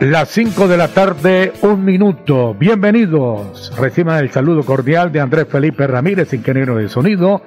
Las 0.00 0.28
5 0.28 0.68
de 0.68 0.76
la 0.76 0.88
tarde, 0.88 1.54
un 1.62 1.82
minuto. 1.82 2.52
Bienvenidos. 2.52 3.72
Reciban 3.78 4.18
el 4.18 4.30
saludo 4.30 4.62
cordial 4.62 5.10
de 5.10 5.20
Andrés 5.20 5.46
Felipe 5.50 5.86
Ramírez, 5.86 6.34
ingeniero 6.34 6.76
de 6.76 6.90
sonido, 6.90 7.40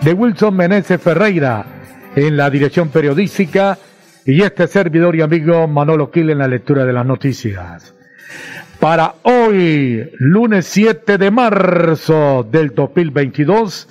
de 0.00 0.12
Wilson 0.12 0.54
Meneses 0.54 1.02
Ferreira 1.02 1.66
en 2.14 2.36
la 2.36 2.48
dirección 2.48 2.90
periodística 2.90 3.76
y 4.24 4.40
este 4.42 4.68
servidor 4.68 5.16
y 5.16 5.22
amigo 5.22 5.66
Manolo 5.66 6.12
Quil 6.12 6.30
en 6.30 6.38
la 6.38 6.46
lectura 6.46 6.84
de 6.84 6.92
las 6.92 7.04
noticias. 7.04 7.92
Para 8.78 9.16
hoy, 9.24 10.10
lunes 10.18 10.66
7 10.66 11.18
de 11.18 11.30
marzo 11.32 12.46
del 12.48 12.72
2022, 12.72 13.88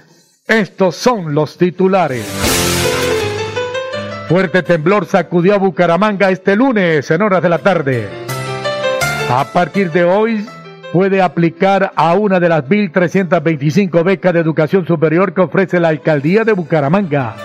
estos 0.47 0.95
son 0.95 1.35
los 1.35 1.57
titulares. 1.57 2.98
Fuerte 4.29 4.61
temblor 4.61 5.07
sacudió 5.07 5.55
a 5.55 5.57
Bucaramanga 5.57 6.29
este 6.29 6.55
lunes 6.55 7.09
en 7.09 7.23
horas 7.23 7.41
de 7.41 7.49
la 7.49 7.57
tarde. 7.57 8.07
A 9.27 9.43
partir 9.45 9.91
de 9.91 10.03
hoy 10.03 10.45
puede 10.93 11.19
aplicar 11.19 11.91
a 11.95 12.13
una 12.13 12.39
de 12.39 12.47
las 12.47 12.63
1.325 12.63 14.03
becas 14.03 14.31
de 14.31 14.39
educación 14.39 14.85
superior 14.85 15.33
que 15.33 15.41
ofrece 15.41 15.79
la 15.79 15.87
alcaldía 15.87 16.43
de 16.43 16.53
Bucaramanga. 16.53 17.37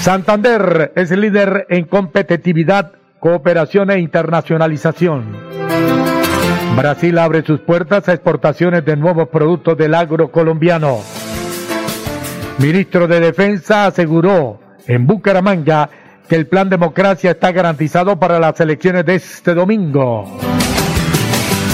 Santander 0.00 0.92
es 0.96 1.12
líder 1.12 1.66
en 1.68 1.84
competitividad, 1.84 2.90
cooperación 3.20 3.92
e 3.92 4.00
internacionalización. 4.00 5.36
Brasil 6.74 7.16
abre 7.16 7.44
sus 7.44 7.60
puertas 7.60 8.08
a 8.08 8.12
exportaciones 8.12 8.84
de 8.84 8.96
nuevos 8.96 9.28
productos 9.28 9.78
del 9.78 9.94
agro 9.94 10.32
colombiano. 10.32 10.98
Ministro 12.58 13.06
de 13.06 13.20
Defensa 13.20 13.86
aseguró 13.86 14.69
en 14.90 15.06
Bucaramanga 15.06 15.88
que 16.28 16.34
el 16.34 16.48
plan 16.48 16.68
democracia 16.68 17.30
está 17.30 17.52
garantizado 17.52 18.18
para 18.18 18.40
las 18.40 18.58
elecciones 18.60 19.06
de 19.06 19.14
este 19.14 19.54
domingo. 19.54 20.36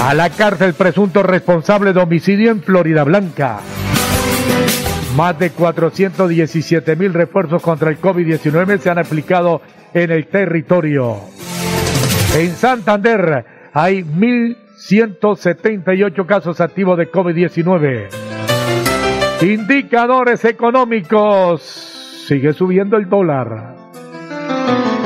A 0.03 0.13
la 0.13 0.29
cárcel 0.29 0.75
presunto 0.75 1.23
responsable 1.23 1.95
de 1.95 2.01
homicidio 2.01 2.51
en 2.51 2.61
Florida 2.63 3.05
Blanca. 3.05 3.61
Más 5.17 5.39
de 5.39 5.49
417 5.51 6.97
mil 6.97 7.15
refuerzos 7.15 7.63
contra 7.63 7.89
el 7.91 7.99
COVID-19 7.99 8.79
se 8.79 8.91
han 8.91 8.99
aplicado 8.99 9.63
en 9.95 10.11
el 10.11 10.27
territorio. 10.27 11.21
En 12.35 12.55
Santander 12.55 13.47
hay 13.73 14.03
1.178 14.03 16.27
casos 16.27 16.61
activos 16.61 16.99
de 16.99 17.11
COVID-19. 17.11 18.09
Indicadores 19.41 20.45
económicos 20.45 21.96
sigue 22.27 22.53
subiendo 22.53 22.97
el 22.97 23.09
dólar. 23.09 23.77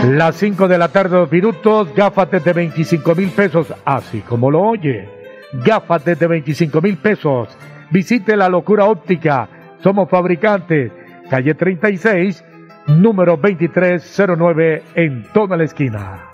Las 0.06 0.36
5 0.36 0.68
de 0.68 0.78
la 0.78 0.88
tarde, 0.88 1.18
dos 1.18 1.30
minutos, 1.30 1.94
gafas 1.94 2.30
de 2.30 2.52
25 2.52 3.14
mil 3.14 3.28
pesos, 3.30 3.74
así 3.84 4.20
como 4.20 4.50
lo 4.50 4.62
oye. 4.62 5.06
Gafas 5.52 6.04
de 6.04 6.14
25 6.14 6.80
mil 6.80 6.96
pesos. 6.96 7.48
Visite 7.90 8.36
la 8.36 8.48
locura 8.48 8.86
óptica. 8.86 9.48
Somos 9.82 10.08
fabricantes. 10.08 10.92
Calle 11.28 11.54
36, 11.54 12.42
número 12.86 13.36
2309, 13.36 14.82
en 14.94 15.24
toda 15.34 15.56
la 15.56 15.64
esquina. 15.64 16.30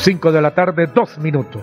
5 0.00 0.32
de 0.32 0.42
la 0.42 0.50
tarde, 0.50 0.86
dos 0.92 1.18
minutos. 1.18 1.62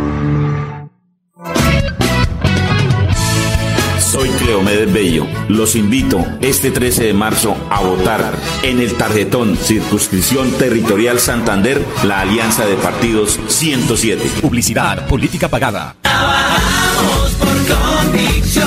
Soy 4.61 4.67
Cleomedes 4.67 4.93
Bello. 4.93 5.27
Los 5.47 5.75
invito 5.75 6.23
este 6.39 6.69
13 6.71 7.05
de 7.05 7.13
marzo 7.13 7.57
a 7.69 7.81
votar 7.81 8.37
en 8.61 8.79
el 8.79 8.93
tarjetón 8.95 9.57
Circunscripción 9.57 10.51
Territorial 10.51 11.19
Santander, 11.19 11.83
la 12.03 12.21
alianza 12.21 12.65
de 12.65 12.75
partidos 12.75 13.39
107. 13.47 14.23
Publicidad, 14.41 15.07
política 15.07 15.47
pagada. 15.47 15.95
Trabajamos 16.01 17.31
por 17.39 17.57
convicción 17.75 18.65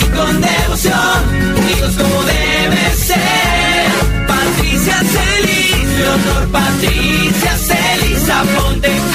y 0.00 0.16
con 0.16 0.40
devoción, 0.40 1.56
unidos 1.58 1.94
como 1.96 2.22
debe 2.22 2.94
ser. 2.94 3.90
Patricia 4.28 4.94
Celis, 4.94 5.98
Leonor 5.98 6.48
Patricia 6.52 7.56
Celis, 7.56 8.28
aponte. 8.28 9.11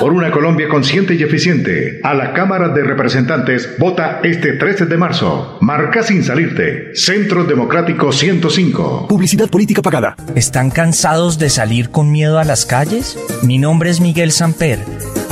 Por 0.00 0.12
una 0.12 0.30
Colombia 0.30 0.68
consciente 0.68 1.14
y 1.16 1.24
eficiente, 1.24 1.98
a 2.04 2.14
la 2.14 2.32
Cámara 2.32 2.68
de 2.68 2.84
Representantes 2.84 3.74
vota 3.78 4.20
este 4.22 4.52
13 4.52 4.86
de 4.86 4.96
marzo. 4.96 5.58
Marca 5.60 6.04
sin 6.04 6.22
salirte. 6.22 6.94
Centro 6.94 7.42
Democrático 7.42 8.12
105. 8.12 9.08
Publicidad 9.08 9.50
política 9.50 9.82
pagada. 9.82 10.14
¿Están 10.36 10.70
cansados 10.70 11.40
de 11.40 11.50
salir 11.50 11.90
con 11.90 12.12
miedo 12.12 12.38
a 12.38 12.44
las 12.44 12.64
calles? 12.64 13.18
Mi 13.42 13.58
nombre 13.58 13.90
es 13.90 14.00
Miguel 14.00 14.30
Samper 14.30 14.78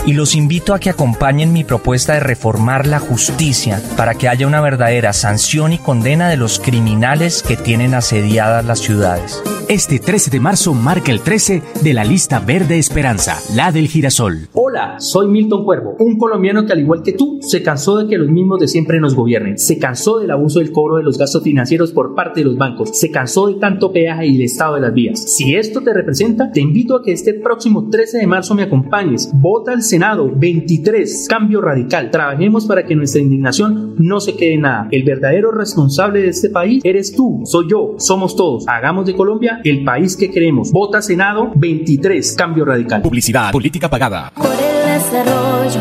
y 0.07 0.13
los 0.13 0.37
invito 0.37 0.73
a 0.73 0.79
que 0.79 0.89
acompañen 0.89 1.53
mi 1.53 1.65
propuesta 1.65 2.15
de 2.15 2.21
reformar 2.21 2.87
la 2.87 3.01
justicia 3.01 3.83
para 3.97 4.15
que 4.15 4.29
haya 4.29 4.47
una 4.47 4.61
verdadera 4.61 5.13
sanción 5.13 5.73
y 5.73 5.79
condena 5.79 6.29
de 6.29 6.37
los 6.37 6.61
criminales 6.61 7.43
que 7.43 7.57
tienen 7.57 7.93
asediadas 7.93 8.65
las 8.65 8.79
ciudades. 8.79 9.43
Este 9.69 9.99
13 9.99 10.31
de 10.31 10.39
marzo 10.39 10.75
marca 10.75 11.11
el 11.11 11.23
13 11.23 11.61
de 11.83 11.93
la 11.93 12.05
lista 12.05 12.39
Verde 12.39 12.79
Esperanza, 12.79 13.37
la 13.57 13.73
del 13.73 13.89
girasol. 13.89 14.47
Hola, 14.53 15.01
soy 15.01 15.27
Milton 15.27 15.65
Cuervo, 15.65 15.97
un 15.99 16.17
colombiano 16.19 16.65
que 16.65 16.73
al 16.73 16.79
igual 16.79 17.03
que 17.03 17.15
tú 17.15 17.41
se 17.41 17.65
cansó 17.65 17.99
de 17.99 18.07
que 18.07 18.17
los 18.17 18.29
mismos 18.29 18.61
de 18.61 18.69
siempre 18.69 19.01
nos 19.01 19.17
gobiernen, 19.17 19.59
se 19.59 19.79
cansó 19.81 20.21
del 20.21 20.31
abuso 20.31 20.61
del 20.61 20.71
cobro 20.71 20.99
de 20.99 21.03
los 21.03 21.19
gastos 21.19 21.43
financieros 21.43 21.91
por 21.91 22.15
parte 22.15 22.41
de 22.41 22.47
los 22.47 22.57
bancos, 22.57 22.97
se 22.97 23.11
cansó 23.11 23.49
de 23.49 23.55
tanto 23.55 23.91
peaje 23.91 24.29
y 24.29 24.37
el 24.37 24.43
estado 24.43 24.77
de 24.77 24.83
las 24.83 24.95
vías. 24.95 25.21
Si 25.21 25.57
esto 25.57 25.81
te 25.81 25.93
representa, 25.93 26.53
te 26.53 26.61
invito 26.61 26.95
a 26.95 27.03
que 27.03 27.11
este 27.11 27.35
próximo 27.35 27.89
13 27.91 28.19
de 28.19 28.27
marzo 28.29 28.55
me 28.55 28.63
acompañes. 28.63 29.33
Vota 29.35 29.73
al 29.73 29.83
Senado 29.97 30.31
23, 30.31 31.27
cambio 31.27 31.63
radical. 31.63 32.11
Trabajemos 32.11 32.67
para 32.67 32.85
que 32.85 32.95
nuestra 32.95 33.23
indignación 33.23 33.95
no 33.97 34.21
se 34.21 34.37
quede 34.37 34.53
en 34.53 34.61
nada. 34.61 34.89
El 34.91 35.05
verdadero 35.05 35.53
responsable 35.53 36.21
de 36.21 36.29
este 36.29 36.51
país 36.51 36.83
eres 36.85 37.17
tú, 37.17 37.41
soy 37.47 37.65
yo, 37.71 37.95
somos 37.97 38.37
todos. 38.37 38.69
Hagamos 38.69 39.07
de 39.07 39.17
Colombia 39.17 39.59
el 39.65 39.85
país 39.85 40.15
que 40.15 40.31
queremos. 40.31 40.71
Vota 40.71 41.01
Senado 41.01 41.51
23, 41.57 42.35
cambio 42.37 42.67
radical. 42.67 43.01
Publicidad, 43.01 43.51
política 43.53 43.89
pagada. 43.89 44.31
Por 44.35 44.53
el 44.53 45.01
desarrollo, 45.01 45.81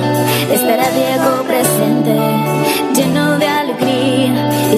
espera 0.49 0.85
Diego 0.91 1.43
presente, 1.45 2.17
lleno 2.95 3.37
de 3.37 3.47
alegría 3.47 3.54
y 3.54 3.54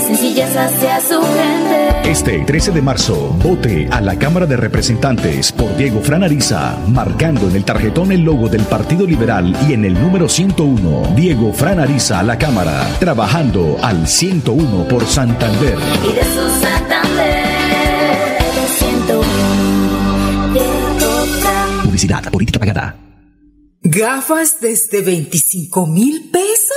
sencillez 0.07 0.55
hacia 0.55 1.01
su 1.01 1.21
gente. 1.21 2.09
Este 2.09 2.39
13 2.45 2.71
de 2.71 2.81
marzo, 2.81 3.35
vote 3.43 3.89
a 3.91 3.99
la 3.99 4.17
Cámara 4.17 4.45
de 4.45 4.55
Representantes 4.55 5.51
por 5.51 5.75
Diego 5.75 6.01
Franariza, 6.01 6.77
marcando 6.87 7.49
en 7.49 7.57
el 7.57 7.65
tarjetón 7.65 8.13
el 8.13 8.21
logo 8.21 8.47
del 8.47 8.63
Partido 8.63 9.05
Liberal 9.05 9.55
y 9.67 9.73
en 9.73 9.83
el 9.83 9.93
número 9.93 10.29
101, 10.29 11.13
Diego 11.15 11.51
Fran 11.51 11.79
Ariza 11.79 12.19
a 12.19 12.23
la 12.23 12.37
Cámara, 12.37 12.87
trabajando 12.99 13.77
al 13.81 14.07
101 14.07 14.87
por 14.87 15.05
Santander. 15.05 15.77
Y 16.03 16.13
de 16.13 16.23
su 16.23 16.61
Santander, 16.61 17.47
Publicidad, 21.83 22.31
política 22.31 22.59
pagada. 22.59 22.95
¿Gafas 23.81 24.57
desde 24.61 25.01
25 25.01 25.87
mil 25.87 26.29
pesos? 26.31 26.76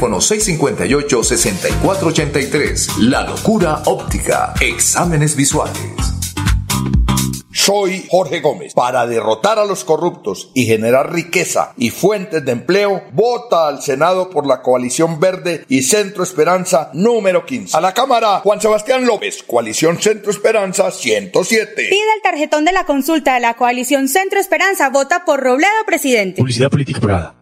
658-6483. 0.00 2.98
La 2.98 3.22
locura 3.22 3.82
óptica. 3.86 4.52
Exámenes 4.60 5.36
visuales. 5.36 6.06
Soy 7.66 8.04
Jorge 8.08 8.40
Gómez. 8.40 8.74
Para 8.74 9.08
derrotar 9.08 9.58
a 9.58 9.64
los 9.64 9.82
corruptos 9.82 10.52
y 10.54 10.66
generar 10.66 11.12
riqueza 11.12 11.72
y 11.76 11.90
fuentes 11.90 12.44
de 12.44 12.52
empleo, 12.52 13.02
vota 13.12 13.66
al 13.66 13.82
Senado 13.82 14.30
por 14.30 14.46
la 14.46 14.62
coalición 14.62 15.18
verde 15.18 15.64
y 15.68 15.82
Centro 15.82 16.22
Esperanza 16.22 16.90
número 16.92 17.44
15. 17.44 17.76
A 17.76 17.80
la 17.80 17.92
Cámara, 17.92 18.38
Juan 18.40 18.60
Sebastián 18.60 19.04
López, 19.04 19.42
coalición 19.42 20.00
Centro 20.00 20.30
Esperanza 20.30 20.92
107. 20.92 21.72
Pide 21.74 22.14
el 22.14 22.22
tarjetón 22.22 22.64
de 22.64 22.72
la 22.72 22.84
consulta 22.84 23.34
de 23.34 23.40
la 23.40 23.54
coalición 23.54 24.06
Centro 24.06 24.38
Esperanza. 24.38 24.90
Vota 24.90 25.24
por 25.24 25.40
Robledo, 25.40 25.72
presidente. 25.86 26.42
Publicidad 26.42 26.70
política 26.70 27.00
pagada. 27.00 27.34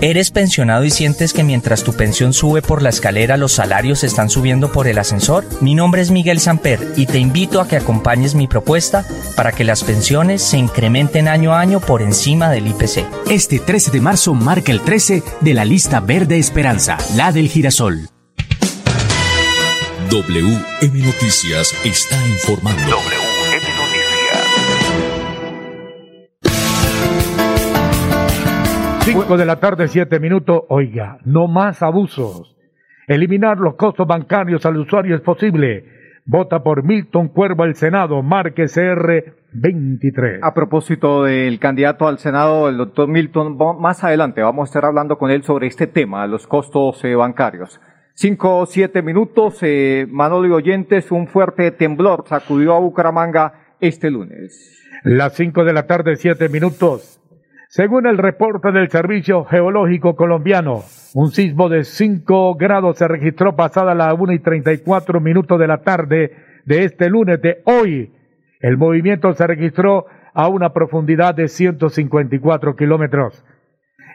¿Eres 0.00 0.30
pensionado 0.30 0.84
y 0.84 0.92
sientes 0.92 1.32
que 1.32 1.42
mientras 1.42 1.82
tu 1.82 1.92
pensión 1.92 2.32
sube 2.32 2.62
por 2.62 2.82
la 2.82 2.88
escalera 2.88 3.36
los 3.36 3.50
salarios 3.50 4.04
están 4.04 4.30
subiendo 4.30 4.70
por 4.70 4.86
el 4.86 4.96
ascensor? 4.96 5.44
Mi 5.60 5.74
nombre 5.74 6.02
es 6.02 6.12
Miguel 6.12 6.38
Samper 6.38 6.92
y 6.94 7.06
te 7.06 7.18
invito 7.18 7.60
a 7.60 7.66
que 7.66 7.76
acompañes 7.76 8.36
mi 8.36 8.46
propuesta 8.46 9.04
para 9.34 9.50
que 9.50 9.64
las 9.64 9.82
pensiones 9.82 10.40
se 10.40 10.56
incrementen 10.56 11.26
año 11.26 11.52
a 11.52 11.58
año 11.58 11.80
por 11.80 12.00
encima 12.00 12.48
del 12.48 12.68
IPC. 12.68 13.06
Este 13.28 13.58
13 13.58 13.90
de 13.90 14.00
marzo 14.00 14.34
marca 14.34 14.70
el 14.70 14.82
13 14.82 15.24
de 15.40 15.54
la 15.54 15.64
lista 15.64 15.98
Verde 15.98 16.38
Esperanza, 16.38 16.96
la 17.16 17.32
del 17.32 17.48
girasol. 17.48 18.08
WM 20.10 21.06
Noticias 21.06 21.74
está 21.84 22.24
informando. 22.28 23.27
5 29.10 29.38
de 29.38 29.46
la 29.46 29.56
tarde, 29.58 29.88
7 29.88 30.20
minutos. 30.20 30.64
Oiga, 30.68 31.16
no 31.24 31.48
más 31.48 31.82
abusos. 31.82 32.54
Eliminar 33.06 33.56
los 33.56 33.74
costos 33.74 34.06
bancarios 34.06 34.66
al 34.66 34.76
usuario 34.76 35.16
es 35.16 35.22
posible. 35.22 35.86
Vota 36.26 36.62
por 36.62 36.84
Milton 36.84 37.28
Cuervo 37.28 37.62
al 37.62 37.74
Senado, 37.74 38.22
marque 38.22 38.66
CR 38.66 39.32
23. 39.54 40.40
A 40.42 40.52
propósito 40.52 41.22
del 41.22 41.58
candidato 41.58 42.06
al 42.06 42.18
Senado, 42.18 42.68
el 42.68 42.76
doctor 42.76 43.08
Milton, 43.08 43.56
más 43.80 44.04
adelante 44.04 44.42
vamos 44.42 44.64
a 44.64 44.68
estar 44.68 44.84
hablando 44.84 45.16
con 45.16 45.30
él 45.30 45.42
sobre 45.42 45.68
este 45.68 45.86
tema, 45.86 46.26
los 46.26 46.46
costos 46.46 47.02
eh, 47.02 47.14
bancarios. 47.14 47.80
Cinco 48.12 48.58
o 48.58 48.66
siete 48.66 49.00
minutos, 49.00 49.60
eh, 49.62 50.06
Manolo 50.10 50.48
y 50.48 50.52
Oyentes, 50.52 51.10
un 51.10 51.28
fuerte 51.28 51.70
temblor 51.70 52.24
sacudió 52.26 52.74
a 52.74 52.80
Bucaramanga 52.80 53.54
este 53.80 54.10
lunes. 54.10 54.74
Las 55.02 55.34
5 55.34 55.64
de 55.64 55.72
la 55.72 55.86
tarde, 55.86 56.16
7 56.16 56.48
minutos. 56.48 57.17
Según 57.70 58.06
el 58.06 58.16
reporte 58.16 58.72
del 58.72 58.88
Servicio 58.88 59.44
Geológico 59.44 60.16
Colombiano, 60.16 60.84
un 61.14 61.30
sismo 61.30 61.68
de 61.68 61.84
5 61.84 62.54
grados 62.54 62.96
se 62.96 63.06
registró 63.06 63.56
pasada 63.56 63.94
las 63.94 64.14
1 64.18 64.32
y 64.32 64.38
34 64.38 65.20
minutos 65.20 65.60
de 65.60 65.66
la 65.66 65.82
tarde 65.82 66.34
de 66.64 66.84
este 66.84 67.10
lunes 67.10 67.42
de 67.42 67.60
hoy. 67.66 68.10
El 68.60 68.78
movimiento 68.78 69.34
se 69.34 69.46
registró 69.46 70.06
a 70.32 70.48
una 70.48 70.72
profundidad 70.72 71.34
de 71.34 71.48
154 71.48 72.74
kilómetros. 72.74 73.44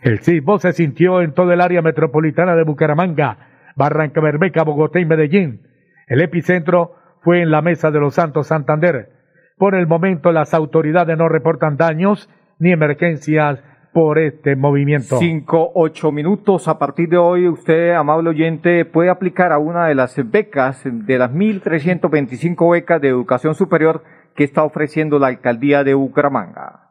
El 0.02 0.22
sismo 0.22 0.58
se 0.58 0.74
sintió 0.74 1.22
en 1.22 1.34
todo 1.34 1.52
el 1.54 1.62
área 1.62 1.84
metropolitana 1.84 2.56
de 2.56 2.64
Bucaramanga, 2.64 3.38
Barranca 3.76 4.20
Bermeja, 4.20 4.64
Bogotá 4.64 5.00
y 5.00 5.06
Medellín. 5.06 5.62
El 6.08 6.22
epicentro 6.22 6.96
fue 7.22 7.44
en 7.44 7.52
la 7.52 7.62
Mesa 7.62 7.92
de 7.92 8.00
los 8.00 8.16
Santos 8.16 8.48
Santander. 8.48 9.12
Por 9.60 9.76
el 9.76 9.86
momento 9.86 10.32
las 10.32 10.56
autoridades 10.56 11.16
no 11.20 11.30
reportan 11.30 11.78
daños 11.78 12.28
ni 12.60 12.72
emergencias 12.72 13.64
por 13.94 14.18
este 14.18 14.56
movimiento. 14.56 15.18
Cinco, 15.18 15.72
ocho 15.76 16.12
minutos. 16.12 16.68
A 16.68 16.80
partir 16.80 17.10
de 17.10 17.18
hoy, 17.18 17.48
usted, 17.48 17.92
amable 17.92 18.32
oyente, 18.32 18.86
puede 18.86 19.10
aplicar 19.10 19.52
a 19.52 19.60
una 19.60 19.88
de 19.88 19.96
las 19.96 20.16
becas, 20.30 20.82
de 20.84 21.18
las 21.18 21.32
1.325 21.32 22.72
becas 22.72 23.00
de 23.02 23.10
educación 23.10 23.54
superior 23.54 24.04
que 24.36 24.44
está 24.44 24.64
ofreciendo 24.64 25.20
la 25.20 25.28
alcaldía 25.28 25.84
de 25.84 25.94
Bucaramanga. 25.94 26.90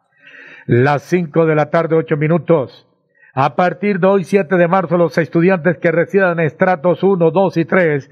Las 0.67 1.03
cinco 1.03 1.45
de 1.45 1.57
la 1.57 1.71
tarde, 1.71 1.97
ocho 1.97 2.17
minutos. 2.17 2.89
A 3.35 3.57
partir 3.57 3.99
de 3.99 4.07
hoy, 4.07 4.25
7 4.25 4.57
de 4.57 4.69
marzo, 4.69 4.99
los 4.99 5.17
estudiantes 5.17 5.79
que 5.79 5.91
residan 5.91 6.39
en 6.39 6.47
estratos 6.47 7.03
1, 7.03 7.31
2 7.31 7.57
y 7.57 7.65
3 7.65 8.11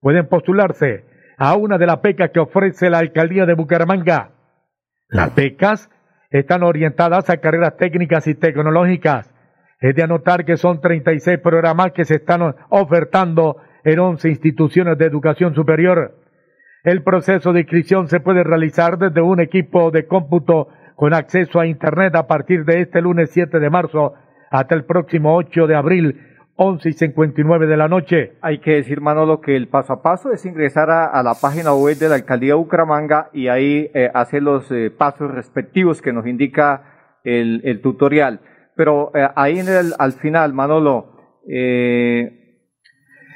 pueden 0.00 0.28
postularse 0.28 1.04
a 1.38 1.56
una 1.56 1.78
de 1.78 1.86
las 1.86 2.02
becas 2.02 2.30
que 2.32 2.40
ofrece 2.40 2.90
la 2.90 2.98
alcaldía 2.98 3.46
de 3.46 3.54
Bucaramanga. 3.54 4.30
Las 5.08 5.34
becas 5.34 5.90
están 6.30 6.62
orientadas 6.62 7.30
a 7.30 7.38
carreras 7.38 7.76
técnicas 7.76 8.26
y 8.26 8.34
tecnológicas. 8.34 9.32
Es 9.80 9.94
de 9.94 10.02
anotar 10.02 10.44
que 10.44 10.56
son 10.56 10.80
36 10.80 11.38
programas 11.38 11.92
que 11.92 12.04
se 12.04 12.16
están 12.16 12.54
ofertando 12.68 13.58
en 13.84 13.98
11 13.98 14.28
instituciones 14.28 14.98
de 14.98 15.06
educación 15.06 15.54
superior. 15.54 16.16
El 16.84 17.02
proceso 17.02 17.52
de 17.52 17.60
inscripción 17.60 18.08
se 18.08 18.20
puede 18.20 18.44
realizar 18.44 18.98
desde 18.98 19.20
un 19.20 19.40
equipo 19.40 19.90
de 19.90 20.06
cómputo 20.06 20.68
con 20.96 21.14
acceso 21.14 21.60
a 21.60 21.66
Internet 21.66 22.14
a 22.16 22.26
partir 22.26 22.64
de 22.64 22.80
este 22.80 23.00
lunes 23.00 23.30
7 23.30 23.58
de 23.60 23.70
marzo 23.70 24.14
hasta 24.50 24.74
el 24.74 24.84
próximo 24.84 25.36
8 25.36 25.66
de 25.66 25.76
abril 25.76 26.27
11 26.60 26.88
y 26.88 26.92
59 26.92 27.68
de 27.68 27.76
la 27.76 27.86
noche. 27.86 28.32
Hay 28.40 28.58
que 28.58 28.72
decir, 28.72 29.00
Manolo, 29.00 29.40
que 29.40 29.54
el 29.54 29.68
paso 29.68 29.92
a 29.92 30.02
paso 30.02 30.32
es 30.32 30.44
ingresar 30.44 30.90
a, 30.90 31.22
la 31.22 31.34
página 31.40 31.72
web 31.72 31.96
de 31.96 32.08
la 32.08 32.16
Alcaldía 32.16 32.54
de 32.54 32.54
Bucaramanga 32.54 33.30
y 33.32 33.46
ahí 33.46 33.88
eh, 33.94 34.10
hacer 34.12 34.42
los 34.42 34.68
eh, 34.72 34.90
pasos 34.90 35.30
respectivos 35.30 36.02
que 36.02 36.12
nos 36.12 36.26
indica 36.26 37.20
el, 37.22 37.80
tutorial. 37.80 38.40
Pero 38.74 39.12
eh, 39.14 39.28
ahí 39.36 39.60
en 39.60 39.68
el, 39.68 39.94
al 40.00 40.14
final, 40.14 40.52
Manolo, 40.52 41.12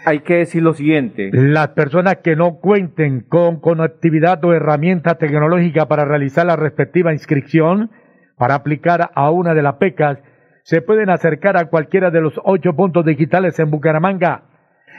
hay 0.04 0.20
que 0.24 0.38
decir 0.38 0.64
lo 0.64 0.74
siguiente. 0.74 1.30
Las 1.32 1.68
personas 1.68 2.16
que 2.24 2.34
no 2.34 2.56
cuenten 2.56 3.20
con 3.20 3.60
conectividad 3.60 4.44
o 4.44 4.52
herramienta 4.52 5.14
tecnológica 5.14 5.86
para 5.86 6.04
realizar 6.04 6.44
la 6.44 6.56
respectiva 6.56 7.12
inscripción, 7.12 7.92
para 8.36 8.56
aplicar 8.56 9.12
a 9.14 9.30
una 9.30 9.54
de 9.54 9.62
las 9.62 9.74
pecas, 9.74 10.18
se 10.62 10.82
pueden 10.82 11.10
acercar 11.10 11.56
a 11.56 11.66
cualquiera 11.66 12.10
de 12.10 12.20
los 12.20 12.40
ocho 12.44 12.74
puntos 12.74 13.04
digitales 13.04 13.58
en 13.58 13.70
Bucaramanga. 13.70 14.44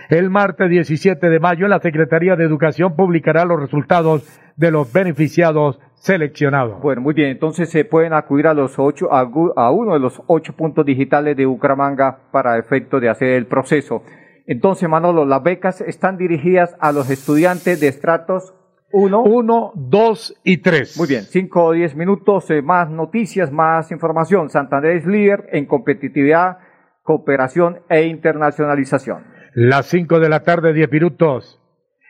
El 0.10 0.30
martes 0.30 0.70
17 0.70 1.30
de 1.30 1.40
mayo 1.40 1.68
la 1.68 1.80
Secretaría 1.80 2.36
de 2.36 2.44
Educación 2.44 2.96
publicará 2.96 3.46
los 3.46 3.60
resultados 3.60 4.28
de 4.58 4.72
los 4.72 4.92
beneficiados 4.92 5.80
seleccionados. 5.96 6.82
Bueno, 6.82 7.02
muy 7.02 7.14
bien, 7.14 7.30
entonces 7.30 7.70
se 7.70 7.86
pueden 7.86 8.14
acudir 8.14 8.48
a 8.48 8.54
los 8.54 8.78
ocho, 8.78 9.12
a, 9.14 9.24
uno 9.72 9.94
de 9.94 10.00
los 10.00 10.22
ocho 10.28 10.54
puntos 10.54 10.86
digitales 10.86 11.38
de 11.38 11.46
Bucaramanga 11.46 12.20
para 12.32 12.58
efecto 12.58 13.00
de 13.00 13.10
hacer 13.10 13.30
el 13.30 13.46
proceso. 13.48 14.04
Entonces, 14.46 14.90
Manolo, 14.90 15.26
las 15.26 15.42
becas 15.42 15.80
están 15.80 16.18
dirigidas 16.18 16.76
a 16.82 16.92
los 16.92 17.10
estudiantes 17.10 17.80
de 17.80 17.88
estratos 17.88 18.54
uno. 18.94 19.24
Uno, 19.24 19.72
dos 19.76 20.40
y 20.44 20.58
tres. 20.58 20.98
Muy 20.98 21.08
bien, 21.08 21.24
cinco 21.24 21.66
o 21.66 21.72
diez 21.74 21.96
minutos, 21.96 22.50
eh, 22.52 22.62
más 22.62 22.90
noticias, 22.90 23.52
más 23.52 23.92
información. 23.92 24.50
Santander 24.50 24.96
es 24.96 25.06
líder 25.06 25.50
en 25.52 25.66
competitividad, 25.66 26.60
cooperación 27.02 27.80
e 27.90 28.04
internacionalización. 28.04 29.24
Las 29.56 29.88
cinco 29.88 30.20
de 30.20 30.30
la 30.30 30.44
tarde, 30.44 30.74
diez 30.74 30.92
minutos. 30.92 31.60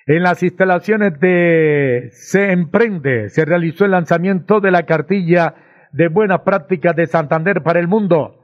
En 0.05 0.21
las 0.21 0.43
instalaciones 0.43 1.17
de 1.19 2.09
Se 2.11 2.51
Emprende 2.51 3.29
se 3.29 3.45
realizó 3.45 3.85
el 3.85 3.91
lanzamiento 3.91 4.59
de 4.59 4.71
la 4.71 4.83
cartilla 4.83 5.55
de 5.93 6.09
buenas 6.09 6.41
prácticas 6.41 6.95
de 6.95 7.07
Santander 7.07 7.63
para 7.63 7.79
el 7.79 7.87
mundo. 7.87 8.35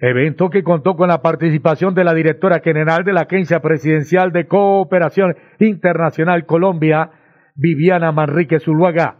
Evento 0.00 0.50
que 0.50 0.64
contó 0.64 0.96
con 0.96 1.08
la 1.08 1.20
participación 1.20 1.94
de 1.94 2.04
la 2.04 2.14
directora 2.14 2.60
general 2.60 3.04
de 3.04 3.12
la 3.12 3.22
Agencia 3.22 3.60
Presidencial 3.60 4.32
de 4.32 4.46
Cooperación 4.46 5.36
Internacional 5.60 6.46
Colombia, 6.46 7.10
Viviana 7.54 8.12
Manrique 8.12 8.60
Zuluaga. 8.60 9.16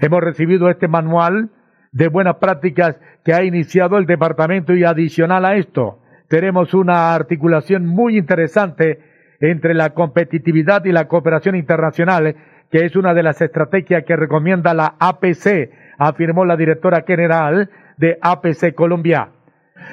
Hemos 0.00 0.22
recibido 0.22 0.68
este 0.70 0.88
manual 0.88 1.50
de 1.92 2.08
buenas 2.08 2.36
prácticas 2.36 2.96
que 3.24 3.32
ha 3.32 3.44
iniciado 3.44 3.98
el 3.98 4.06
departamento 4.06 4.74
y 4.74 4.84
adicional 4.84 5.44
a 5.44 5.56
esto, 5.56 6.00
tenemos 6.28 6.74
una 6.74 7.14
articulación 7.14 7.86
muy 7.86 8.16
interesante 8.16 8.98
entre 9.40 9.74
la 9.74 9.90
competitividad 9.90 10.84
y 10.84 10.92
la 10.92 11.06
cooperación 11.06 11.54
internacional, 11.54 12.34
que 12.70 12.86
es 12.86 12.96
una 12.96 13.14
de 13.14 13.22
las 13.22 13.40
estrategias 13.40 14.04
que 14.04 14.16
recomienda 14.16 14.74
la 14.74 14.96
APC, 14.98 15.70
afirmó 15.98 16.44
la 16.44 16.56
directora 16.56 17.04
general 17.06 17.70
de 17.98 18.18
APC 18.20 18.74
Colombia. 18.74 19.28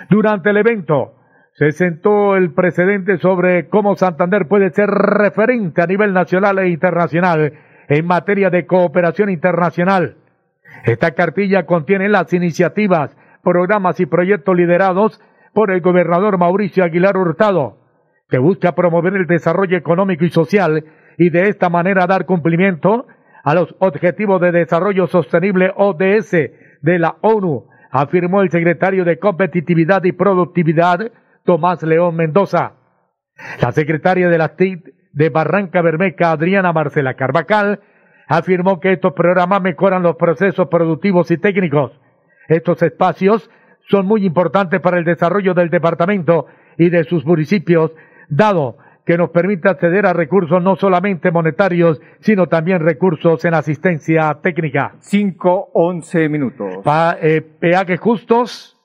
Durante 0.10 0.50
el 0.50 0.58
evento 0.58 1.16
se 1.54 1.72
sentó 1.72 2.36
el 2.36 2.54
precedente 2.54 3.18
sobre 3.18 3.68
cómo 3.68 3.96
Santander 3.96 4.48
puede 4.48 4.72
ser 4.72 4.90
referente 4.90 5.82
a 5.82 5.88
nivel 5.88 6.14
nacional 6.14 6.60
e 6.60 6.70
internacional 6.70 7.54
en 7.90 8.06
materia 8.06 8.50
de 8.50 8.66
cooperación 8.66 9.30
internacional. 9.30 10.16
Esta 10.86 11.12
cartilla 11.12 11.66
contiene 11.66 12.10
las 12.10 12.32
iniciativas, 12.34 13.16
programas 13.44 14.00
y 14.00 14.06
proyectos 14.06 14.56
liderados 14.56 15.20
por 15.54 15.72
el 15.72 15.82
gobernador 15.82 16.38
Mauricio 16.38 16.84
Aguilar 16.84 17.18
Hurtado, 17.18 17.78
que 18.30 18.38
busca 18.38 18.74
promover 18.74 19.16
el 19.16 19.28
desarrollo 19.28 19.78
económico 19.78 20.24
y 20.24 20.30
social 20.30 20.86
y 21.18 21.30
de 21.30 21.50
esta 21.50 21.70
manera 21.70 22.08
dar 22.08 22.26
cumplimiento 22.26 23.06
a 23.44 23.54
los 23.54 23.76
Objetivos 23.80 24.40
de 24.40 24.52
Desarrollo 24.52 25.08
Sostenible 25.08 25.74
ODS 25.76 26.32
de 26.82 27.00
la 27.00 27.18
ONU, 27.22 27.68
afirmó 27.92 28.42
el 28.42 28.50
secretario 28.50 29.04
de 29.04 29.20
Competitividad 29.20 30.04
y 30.06 30.14
Productividad, 30.14 31.12
Tomás 31.44 31.84
León 31.84 32.16
Mendoza. 32.16 32.74
La 33.62 33.72
secretaria 33.72 34.30
de 34.30 34.38
la 34.38 34.56
TIC 34.56 34.94
de 35.14 35.30
Barranca 35.30 35.82
Bermeca, 35.82 36.32
Adriana 36.32 36.74
Marcela 36.74 37.16
Carvacal, 37.16 37.82
afirmó 38.28 38.80
que 38.80 38.94
estos 38.94 39.14
programas 39.14 39.62
mejoran 39.62 40.04
los 40.04 40.16
procesos 40.16 40.68
productivos 40.68 41.30
y 41.32 41.38
técnicos. 41.38 41.92
Estos 42.48 42.82
espacios 42.82 43.50
son 43.90 44.06
muy 44.06 44.26
importantes 44.26 44.80
para 44.80 44.98
el 44.98 45.06
desarrollo 45.06 45.54
del 45.54 45.70
departamento 45.70 46.48
y 46.78 46.90
de 46.90 47.04
sus 47.04 47.26
municipios, 47.26 47.92
dado 48.30 48.78
que 49.06 49.18
nos 49.18 49.32
permite 49.32 49.68
acceder 49.68 50.06
a 50.06 50.14
recursos 50.14 50.62
no 50.62 50.76
solamente 50.76 51.32
monetarios, 51.32 52.00
sino 52.20 52.48
también 52.48 52.80
recursos 52.80 53.44
en 53.46 53.54
asistencia 53.54 54.38
técnica. 54.42 54.96
Cinco, 55.00 55.70
once 55.74 56.30
minutos. 56.30 56.78
Pa, 56.84 57.18
eh, 57.22 57.42
peajes 57.42 58.00
justos 58.00 58.78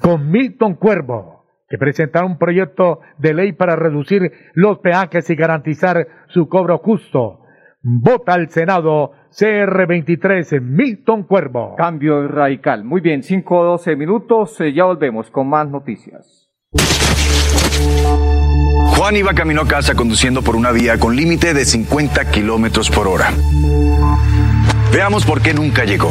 con 0.00 0.30
Milton 0.30 0.74
Cuervo, 0.76 1.37
que 1.68 1.78
presentará 1.78 2.24
un 2.24 2.38
proyecto 2.38 3.00
de 3.18 3.34
ley 3.34 3.52
para 3.52 3.76
reducir 3.76 4.32
los 4.54 4.78
peajes 4.78 5.28
y 5.30 5.34
garantizar 5.34 6.06
su 6.28 6.48
cobro 6.48 6.78
justo. 6.78 7.40
Vota 7.82 8.32
al 8.34 8.48
Senado 8.50 9.12
CR23 9.30 10.60
Milton 10.60 11.24
Cuervo. 11.24 11.74
Cambio 11.76 12.26
radical. 12.26 12.84
Muy 12.84 13.00
bien, 13.00 13.22
cinco, 13.22 13.62
doce 13.64 13.94
minutos. 13.96 14.60
eh, 14.60 14.72
ya 14.72 14.84
volvemos 14.84 15.30
con 15.30 15.48
más 15.48 15.68
noticias. 15.68 16.48
Juan 18.96 19.16
iba 19.16 19.32
camino 19.32 19.62
a 19.62 19.68
casa 19.68 19.94
conduciendo 19.94 20.42
por 20.42 20.56
una 20.56 20.72
vía 20.72 20.98
con 20.98 21.14
límite 21.14 21.54
de 21.54 21.64
50 21.64 22.30
kilómetros 22.30 22.90
por 22.90 23.06
hora. 23.06 23.30
Veamos 24.92 25.24
por 25.24 25.40
qué 25.40 25.54
nunca 25.54 25.84
llegó. 25.84 26.10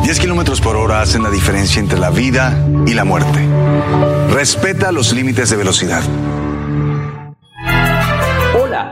10 0.00 0.18
kilómetros 0.18 0.60
por 0.60 0.76
hora 0.76 1.00
hacen 1.00 1.22
la 1.22 1.30
diferencia 1.30 1.80
entre 1.80 1.98
la 1.98 2.10
vida 2.10 2.66
y 2.86 2.94
la 2.94 3.04
muerte. 3.04 3.46
Respeta 4.30 4.92
los 4.92 5.12
límites 5.12 5.50
de 5.50 5.56
velocidad. 5.56 6.02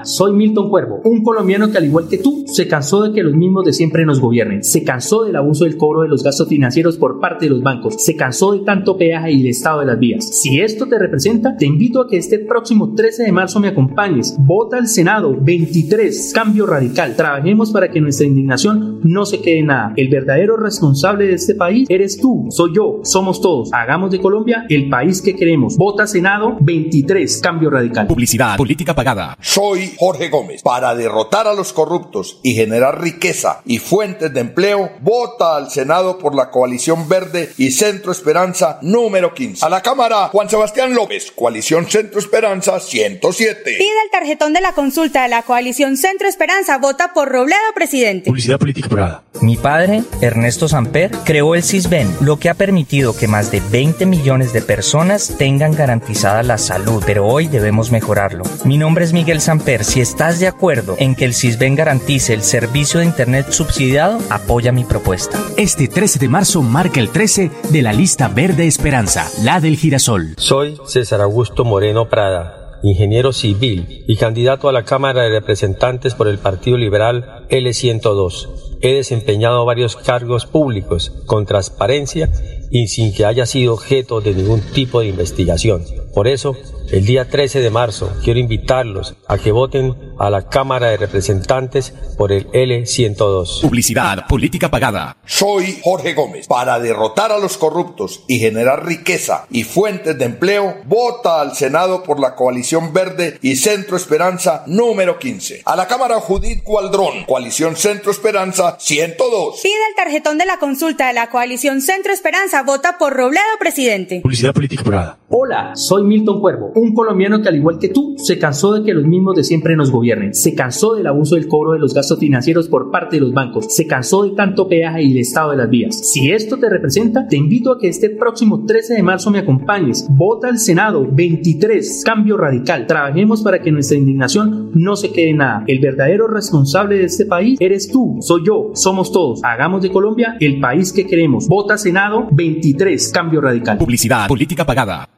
Hola, 0.01 0.07
soy 0.07 0.33
Milton 0.33 0.71
Cuervo, 0.71 1.03
un 1.05 1.23
colombiano 1.23 1.71
que 1.71 1.77
al 1.77 1.85
igual 1.85 2.09
que 2.09 2.17
tú 2.17 2.45
se 2.47 2.67
cansó 2.67 3.03
de 3.03 3.13
que 3.13 3.23
los 3.23 3.35
mismos 3.35 3.67
de 3.67 3.75
siempre 3.75 4.07
nos 4.07 4.19
gobiernen, 4.19 4.65
se 4.65 4.83
cansó 4.83 5.25
del 5.25 5.37
abuso 5.37 5.65
del 5.65 5.77
cobro 5.77 6.03
de 6.03 6.09
los 6.09 6.23
gastos 6.23 6.49
financieros 6.49 6.97
por 6.97 7.21
parte 7.21 7.45
de 7.45 7.51
los 7.51 7.63
bancos, 7.63 8.03
se 8.03 8.17
cansó 8.17 8.53
de 8.53 8.61
tanto 8.61 8.97
peaje 8.97 9.33
y 9.33 9.41
el 9.43 9.49
estado 9.49 9.81
de 9.81 9.87
las 9.87 9.99
vías. 9.99 10.25
Si 10.25 10.59
esto 10.59 10.87
te 10.87 10.99
representa, 10.99 11.55
te 11.57 11.67
invito 11.67 12.01
a 12.01 12.09
que 12.09 12.17
este 12.17 12.39
próximo 12.39 12.95
13 12.95 13.25
de 13.25 13.33
marzo 13.33 13.61
me 13.61 13.69
acompañes. 13.69 14.37
Vota 14.39 14.79
al 14.79 14.89
Senado 14.89 15.37
23, 15.39 16.33
cambio 16.35 16.67
radical. 16.67 17.15
Trabajemos 17.15 17.71
para 17.71 17.91
que 17.91 18.01
nuestra 18.01 18.27
indignación 18.27 19.01
no 19.03 19.27
se 19.27 19.41
quede 19.43 19.59
en 19.59 19.67
nada. 19.67 19.93
El 19.97 20.09
verdadero 20.09 20.57
responsable 20.57 21.27
de 21.27 21.35
este 21.35 21.55
país 21.55 21.87
eres 21.91 22.19
tú, 22.19 22.47
soy 22.49 22.75
yo, 22.75 23.01
somos 23.03 23.43
todos. 23.43 23.71
Hagamos 23.73 24.11
de 24.11 24.21
Colombia 24.21 24.65
el 24.71 24.89
país 24.89 25.21
que 25.21 25.37
queremos. 25.37 25.77
Vota 25.77 26.07
Senado 26.07 26.57
23, 26.61 27.41
cambio 27.43 27.69
radical. 27.69 28.07
Publicidad, 28.07 28.57
política 28.57 28.95
pagada. 28.95 29.37
Soy 29.41 29.90
Jorge 29.99 30.29
Gómez. 30.29 30.63
Para 30.63 30.95
derrotar 30.95 31.47
a 31.47 31.55
los 31.55 31.73
corruptos 31.73 32.39
y 32.43 32.55
generar 32.55 33.01
riqueza 33.01 33.63
y 33.65 33.79
fuentes 33.79 34.33
de 34.33 34.41
empleo, 34.41 34.91
vota 35.01 35.57
al 35.57 35.71
Senado 35.71 36.19
por 36.19 36.35
la 36.35 36.51
coalición 36.51 37.09
verde 37.09 37.53
y 37.57 37.71
Centro 37.71 38.13
Esperanza 38.13 38.79
número 38.83 39.35
15. 39.35 39.65
A 39.65 39.69
la 39.69 39.83
Cámara, 39.83 40.29
Juan 40.29 40.49
Sebastián 40.49 40.95
López, 40.95 41.31
coalición 41.33 41.89
Centro 41.89 42.19
Esperanza 42.19 42.81
107. 42.81 43.63
Pide 43.65 44.03
el 44.05 44.11
tarjetón 44.11 44.53
de 44.53 44.61
la 44.61 44.73
consulta 44.73 45.23
de 45.23 45.29
la 45.29 45.43
coalición 45.43 45.97
Centro 45.97 46.29
Esperanza. 46.29 46.79
Vota 46.79 47.13
por 47.13 47.29
Robledo, 47.29 47.61
presidente. 47.75 48.27
Publicidad 48.27 48.59
política 48.59 48.89
pagada. 48.89 49.23
Mi 49.41 49.57
padre, 49.57 50.03
Ernesto 50.21 50.69
Samper, 50.69 51.11
creó 51.25 51.55
el 51.55 51.63
CISBEN, 51.63 52.17
lo 52.21 52.39
que 52.39 52.51
ha 52.51 52.55
permitido 52.55 53.17
que 53.17 53.29
más 53.29 53.51
de 53.51 53.61
20 53.61 54.05
millones 54.07 54.53
de 54.53 54.61
personas 54.61 55.35
tengan 55.39 55.73
garantizada 55.73 56.43
la 56.43 56.59
salud, 56.59 57.03
pero 57.07 57.27
hoy 57.27 57.49
debemos 57.49 57.91
mejorarlo. 57.91 58.45
Mi 58.65 58.77
nombre 58.77 59.05
es 59.05 59.13
Miguel 59.13 59.41
Samper. 59.41 59.80
Si 59.83 60.01
estás 60.01 60.39
de 60.41 60.47
acuerdo 60.47 60.95
en 60.99 61.15
que 61.15 61.25
el 61.25 61.33
CISBEN 61.33 61.75
garantice 61.75 62.35
el 62.35 62.43
servicio 62.43 63.01
de 63.01 63.07
Internet 63.07 63.51
subsidiado, 63.51 64.19
apoya 64.29 64.73
mi 64.73 64.85
propuesta. 64.85 65.43
Este 65.57 65.89
13 65.89 66.19
de 66.19 66.29
marzo 66.29 66.61
marca 66.61 67.01
el 67.01 67.09
13 67.09 67.51
de 67.71 67.83
la 67.83 67.95
lista 67.95 68.29
verde 68.29 68.67
Esperanza, 68.67 69.27
la 69.43 69.59
del 69.59 69.77
girasol. 69.77 70.35
Soy 70.37 70.79
César 70.87 71.23
Augusto 71.23 71.65
Moreno 71.65 72.11
Prada, 72.11 72.79
ingeniero 72.83 73.33
civil 73.33 74.05
y 74.07 74.17
candidato 74.17 74.69
a 74.69 74.73
la 74.73 74.85
Cámara 74.85 75.23
de 75.23 75.31
Representantes 75.31 76.15
por 76.15 76.29
el 76.29 76.39
Partido 76.39 76.77
Liberal 76.77 77.47
L102. 77.49 78.77
He 78.83 78.95
desempeñado 78.95 79.65
varios 79.65 79.97
cargos 79.97 80.45
públicos 80.45 81.11
con 81.25 81.47
transparencia 81.47 82.31
y 82.71 82.89
sin 82.89 83.15
que 83.15 83.25
haya 83.25 83.47
sido 83.47 83.75
objeto 83.75 84.21
de 84.21 84.35
ningún 84.35 84.61
tipo 84.61 85.01
de 85.01 85.09
investigación. 85.09 86.00
Por 86.15 86.27
eso, 86.27 86.57
el 86.91 87.07
día 87.07 87.29
13 87.29 87.61
de 87.61 87.71
marzo 87.71 88.13
quiero 88.25 88.41
invitarlos 88.41 89.15
a 89.29 89.39
que 89.39 89.53
voten 89.53 90.10
a 90.21 90.29
la 90.29 90.49
Cámara 90.49 90.89
de 90.89 90.99
Representantes 90.99 91.95
por 92.19 92.31
el 92.31 92.47
L102. 92.53 93.63
Publicidad, 93.63 94.27
política 94.29 94.71
pagada. 94.71 95.17
Soy 95.25 95.79
Jorge 95.83 96.13
Gómez. 96.13 96.47
Para 96.47 96.79
derrotar 96.79 97.33
a 97.33 97.39
los 97.39 97.57
corruptos 97.57 98.23
y 98.29 98.39
generar 98.39 98.85
riqueza 98.85 99.47
y 99.51 99.65
fuentes 99.65 100.19
de 100.19 100.27
empleo, 100.27 100.77
vota 100.85 101.41
al 101.41 101.55
Senado 101.55 102.03
por 102.03 102.21
la 102.21 102.35
coalición 102.35 102.93
verde 102.93 103.39
y 103.41 103.57
Centro 103.57 103.97
Esperanza 103.97 104.63
número 104.67 105.19
15. 105.19 105.63
A 105.65 105.75
la 105.75 105.89
Cámara 105.89 106.21
Judith 106.21 106.63
Cualdrón, 106.65 107.25
coalición 107.27 107.75
Centro 107.77 108.13
Esperanza 108.13 108.77
102. 108.79 109.61
Pide 109.63 109.75
el 109.89 109.97
tarjetón 109.97 110.37
de 110.37 110.45
la 110.45 110.59
consulta 110.59 111.07
de 111.07 111.15
la 111.15 111.31
coalición 111.31 111.81
Centro 111.81 112.13
Esperanza. 112.13 112.63
Vota 112.63 112.99
por 112.99 113.15
Robledo, 113.15 113.41
presidente. 113.59 114.21
Publicidad 114.21 114.53
política 114.53 114.85
pagada. 114.85 115.19
Hola, 115.31 115.73
soy 115.77 116.03
Milton 116.03 116.41
Cuervo, 116.41 116.73
un 116.75 116.93
colombiano 116.93 117.41
que 117.41 117.49
al 117.49 117.57
igual 117.57 117.79
que 117.79 117.89
tú 117.89 118.17
se 118.19 118.39
cansó 118.39 118.75
de 118.75 118.85
que 118.85 118.93
los 118.93 119.05
mismos 119.05 119.35
de 119.37 119.45
siempre 119.45 119.77
nos 119.77 119.91
se 120.33 120.55
cansó 120.55 120.95
del 120.95 121.07
abuso 121.07 121.35
del 121.35 121.49
cobro 121.49 121.73
de 121.73 121.79
los 121.79 121.95
gastos 121.95 122.19
financieros 122.19 122.69
por 122.69 122.91
parte 122.91 123.17
de 123.17 123.21
los 123.21 123.33
bancos, 123.33 123.67
se 123.75 123.87
cansó 123.87 124.25
de 124.25 124.31
tanto 124.31 124.69
peaje 124.69 125.03
y 125.03 125.13
el 125.13 125.19
estado 125.19 125.51
de 125.51 125.57
las 125.57 125.71
vías. 125.71 125.97
Si 126.13 126.31
esto 126.31 126.59
te 126.59 126.69
representa, 126.69 127.27
te 127.27 127.37
invito 127.37 127.73
a 127.73 127.79
que 127.79 127.89
este 127.89 128.11
próximo 128.11 128.65
13 128.65 128.95
de 128.95 129.03
marzo 129.03 129.31
me 129.31 129.39
acompañes. 129.39 130.07
Vota 130.11 130.49
al 130.49 130.59
Senado 130.59 131.07
23, 131.11 132.03
cambio 132.05 132.37
radical. 132.37 132.87
Trabajemos 132.87 133.43
para 133.43 133.61
que 133.61 133.73
nuestra 133.73 133.97
indignación 133.97 134.71
no 134.75 134.97
se 134.97 135.13
quede 135.13 135.35
nada. 135.35 135.65
El 135.67 135.81
verdadero 135.81 136.29
responsable 136.29 136.97
de 136.97 137.05
este 137.05 137.27
país 137.27 137.59
eres 137.61 137.89
tú, 137.91 138.19
soy 138.21 138.43
yo, 138.47 138.71
somos 138.75 139.13
todos. 139.13 139.41
Hagamos 139.45 139.83
de 139.83 139.91
Colombia 139.91 140.37
el 140.41 140.61
país 140.61 140.93
que 140.93 141.07
queremos. 141.07 141.49
Vota 141.49 141.79
Senado 141.79 142.29
23, 142.31 143.11
cambio 143.13 143.41
radical. 143.41 143.79
Publicidad, 143.79 144.29
política 144.29 144.65
pagada. 144.65 145.09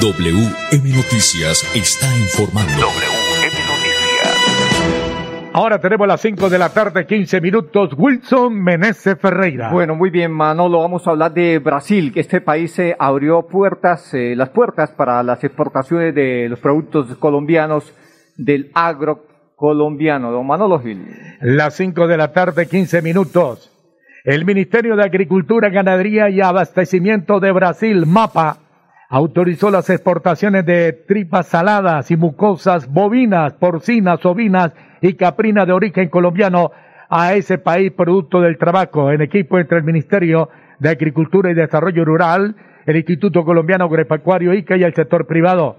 WM 0.00 0.94
Noticias 0.94 1.68
está 1.74 2.06
informando. 2.18 2.86
Ahora 5.52 5.80
tenemos 5.80 6.06
las 6.06 6.20
5 6.20 6.48
de 6.48 6.58
la 6.58 6.68
tarde, 6.68 7.04
15 7.04 7.40
minutos. 7.40 7.94
Wilson 7.96 8.62
Meneses 8.62 9.18
Ferreira. 9.18 9.72
Bueno, 9.72 9.96
muy 9.96 10.10
bien, 10.10 10.30
Manolo. 10.30 10.82
Vamos 10.82 11.04
a 11.08 11.10
hablar 11.10 11.32
de 11.32 11.58
Brasil, 11.58 12.12
que 12.12 12.20
este 12.20 12.40
país 12.40 12.70
se 12.70 12.94
abrió 12.96 13.48
puertas, 13.48 14.14
eh, 14.14 14.36
las 14.36 14.50
puertas 14.50 14.92
para 14.92 15.20
las 15.24 15.42
exportaciones 15.42 16.14
de 16.14 16.48
los 16.48 16.60
productos 16.60 17.16
colombianos 17.16 17.92
del 18.36 18.70
agro 18.74 19.26
colombiano. 19.56 20.30
Don 20.30 20.46
Manolo 20.46 20.78
Gil. 20.78 21.08
Las 21.40 21.74
5 21.74 22.06
de 22.06 22.16
la 22.16 22.32
tarde, 22.32 22.68
15 22.68 23.02
minutos. 23.02 23.72
El 24.24 24.44
Ministerio 24.44 24.94
de 24.94 25.02
Agricultura, 25.02 25.70
Ganadería 25.70 26.30
y 26.30 26.40
Abastecimiento 26.40 27.40
de 27.40 27.50
Brasil, 27.50 28.06
MAPA, 28.06 28.58
autorizó 29.08 29.70
las 29.70 29.88
exportaciones 29.88 30.66
de 30.66 30.92
tripas 30.92 31.48
saladas 31.48 32.10
y 32.10 32.16
mucosas 32.16 32.92
bovinas, 32.92 33.54
porcinas, 33.54 34.24
ovinas 34.26 34.72
y 35.00 35.14
caprinas 35.14 35.66
de 35.66 35.72
origen 35.72 36.08
colombiano 36.08 36.72
a 37.08 37.32
ese 37.32 37.56
país 37.56 37.90
producto 37.92 38.40
del 38.42 38.58
trabajo 38.58 39.10
en 39.10 39.22
equipo 39.22 39.58
entre 39.58 39.78
el 39.78 39.84
Ministerio 39.84 40.50
de 40.78 40.90
Agricultura 40.90 41.50
y 41.50 41.54
Desarrollo 41.54 42.04
Rural, 42.04 42.54
el 42.84 42.96
Instituto 42.96 43.44
Colombiano 43.44 43.84
Agropecuario 43.84 44.52
ICA 44.52 44.76
y 44.76 44.82
el 44.84 44.94
sector 44.94 45.26
privado. 45.26 45.78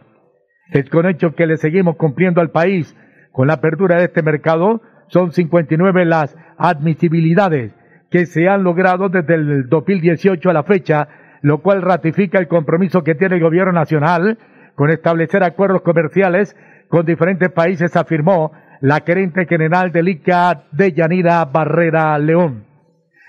Es 0.71 0.89
con 0.89 1.07
hecho 1.07 1.35
que 1.35 1.45
le 1.45 1.57
seguimos 1.57 1.97
cumpliendo 1.97 2.41
al 2.41 2.49
país 2.49 2.95
con 3.31 3.47
la 3.47 3.53
apertura 3.53 3.97
de 3.97 4.05
este 4.05 4.23
mercado. 4.23 4.81
Son 5.07 5.31
59 5.31 6.05
las 6.05 6.35
admisibilidades 6.57 7.73
que 8.09 8.25
se 8.25 8.47
han 8.47 8.63
logrado 8.63 9.09
desde 9.09 9.35
el 9.35 9.69
2018 9.69 10.49
a 10.49 10.53
la 10.53 10.63
fecha, 10.63 11.07
lo 11.41 11.59
cual 11.59 11.81
ratifica 11.81 12.39
el 12.39 12.47
compromiso 12.47 13.03
que 13.03 13.15
tiene 13.15 13.35
el 13.35 13.41
gobierno 13.41 13.71
nacional 13.71 14.37
con 14.75 14.89
establecer 14.89 15.43
acuerdos 15.43 15.81
comerciales 15.81 16.55
con 16.89 17.05
diferentes 17.05 17.51
países, 17.51 17.95
afirmó 17.95 18.51
la 18.81 19.01
gerente 19.05 19.45
general 19.45 19.91
del 19.91 20.09
ICA 20.09 20.63
de 20.71 20.93
Yanira 20.93 21.45
Barrera 21.45 22.17
León. 22.17 22.63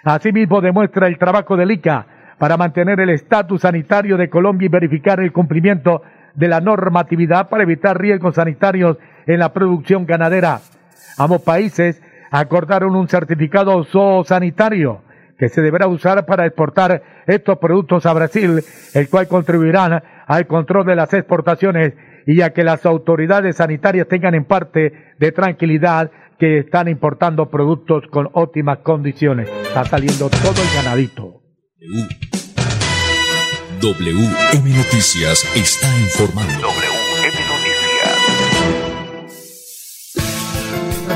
Asimismo 0.04 0.60
demuestra 0.60 1.06
el 1.08 1.18
trabajo 1.18 1.56
del 1.56 1.72
ICA 1.72 2.06
para 2.38 2.56
mantener 2.56 3.00
el 3.00 3.10
estatus 3.10 3.62
sanitario 3.62 4.16
de 4.16 4.30
Colombia 4.30 4.66
y 4.66 4.70
verificar 4.70 5.20
el 5.20 5.32
cumplimiento 5.32 6.02
de 6.34 6.48
la 6.48 6.60
normatividad 6.60 7.48
para 7.48 7.64
evitar 7.64 8.00
riesgos 8.00 8.36
sanitarios 8.36 8.96
en 9.26 9.40
la 9.40 9.52
producción 9.52 10.06
ganadera. 10.06 10.60
Ambos 11.18 11.42
países 11.42 12.00
acordaron 12.30 12.96
un 12.96 13.08
certificado 13.08 13.84
zoosanitario 13.84 15.02
que 15.40 15.48
se 15.48 15.62
deberá 15.62 15.88
usar 15.88 16.26
para 16.26 16.44
exportar 16.44 17.02
estos 17.26 17.58
productos 17.58 18.04
a 18.04 18.12
Brasil, 18.12 18.62
el 18.92 19.08
cual 19.08 19.26
contribuirá 19.26 20.24
al 20.26 20.46
control 20.46 20.84
de 20.84 20.94
las 20.94 21.14
exportaciones 21.14 21.94
y 22.26 22.42
a 22.42 22.50
que 22.50 22.62
las 22.62 22.84
autoridades 22.84 23.56
sanitarias 23.56 24.06
tengan 24.06 24.34
en 24.34 24.44
parte 24.44 24.92
de 25.18 25.32
tranquilidad 25.32 26.10
que 26.38 26.58
están 26.58 26.88
importando 26.88 27.48
productos 27.48 28.04
con 28.10 28.28
óptimas 28.34 28.80
condiciones. 28.80 29.48
Está 29.62 29.86
saliendo 29.86 30.28
todo 30.28 30.60
el 30.62 30.84
ganadito. 30.84 31.40
WM 33.80 34.76
Noticias 34.76 35.50
está 35.56 35.88
informando. 36.00 36.99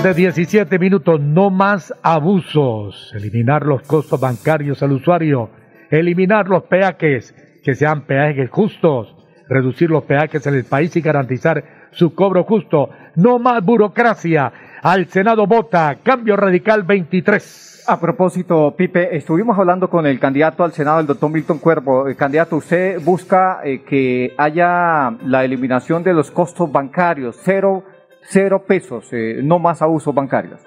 De 0.04 0.12
17 0.12 0.78
minutos, 0.78 1.18
no 1.18 1.48
más 1.48 1.94
abusos, 2.02 3.10
eliminar 3.14 3.64
los 3.64 3.80
costos 3.84 4.20
bancarios 4.20 4.82
al 4.82 4.92
usuario, 4.92 5.48
eliminar 5.90 6.46
los 6.46 6.64
peajes, 6.64 7.34
que 7.62 7.74
sean 7.74 8.02
peajes 8.02 8.50
justos, 8.50 9.16
reducir 9.48 9.88
los 9.88 10.04
peajes 10.04 10.46
en 10.46 10.56
el 10.56 10.64
país 10.64 10.94
y 10.94 11.00
garantizar 11.00 11.88
su 11.92 12.14
cobro 12.14 12.44
justo, 12.44 12.90
no 13.16 13.38
más 13.38 13.64
burocracia. 13.64 14.52
Al 14.82 15.06
Senado 15.06 15.46
vota, 15.46 15.96
cambio 16.02 16.36
radical 16.36 16.82
23. 16.82 17.84
A 17.86 17.98
propósito, 17.98 18.74
Pipe, 18.76 19.16
estuvimos 19.16 19.58
hablando 19.58 19.88
con 19.88 20.04
el 20.06 20.20
candidato 20.20 20.64
al 20.64 20.72
Senado, 20.72 21.00
el 21.00 21.06
doctor 21.06 21.30
Milton 21.30 21.58
Cuervo. 21.60 22.08
El 22.08 22.16
candidato, 22.16 22.56
usted 22.56 23.00
busca 23.02 23.60
eh, 23.64 23.82
que 23.82 24.34
haya 24.36 25.16
la 25.24 25.44
eliminación 25.44 26.02
de 26.02 26.12
los 26.12 26.30
costos 26.30 26.70
bancarios, 26.70 27.38
cero 27.42 27.84
cero 28.28 28.64
pesos, 28.66 29.06
eh, 29.12 29.40
no 29.42 29.58
más 29.58 29.82
abusos 29.82 30.14
bancarios. 30.14 30.60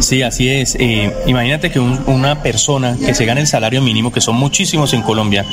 Sí, 0.00 0.22
así 0.22 0.48
es. 0.48 0.76
Eh, 0.80 1.12
imagínate 1.26 1.70
que 1.70 1.78
una 1.78 2.42
persona 2.42 2.96
que 3.04 3.14
se 3.14 3.26
gana 3.26 3.40
el 3.40 3.46
salario 3.46 3.82
mínimo, 3.82 4.12
que 4.12 4.20
son 4.20 4.36
muchísimos 4.36 4.94
en 4.94 5.02
Colombia, 5.02 5.44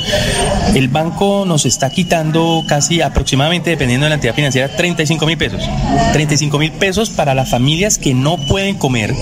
el 0.74 0.88
banco 0.88 1.44
nos 1.46 1.66
está 1.66 1.90
quitando 1.90 2.62
casi 2.66 3.02
aproximadamente, 3.02 3.70
dependiendo 3.70 4.04
de 4.04 4.10
la 4.10 4.14
entidad 4.14 4.34
financiera, 4.34 4.68
35 4.68 5.26
mil 5.26 5.36
pesos. 5.36 5.68
35 6.12 6.58
mil 6.58 6.72
pesos 6.72 7.10
para 7.10 7.34
las 7.34 7.50
familias 7.50 7.98
que 7.98 8.14
no 8.14 8.38
pueden 8.38 8.76
comer, 8.76 9.14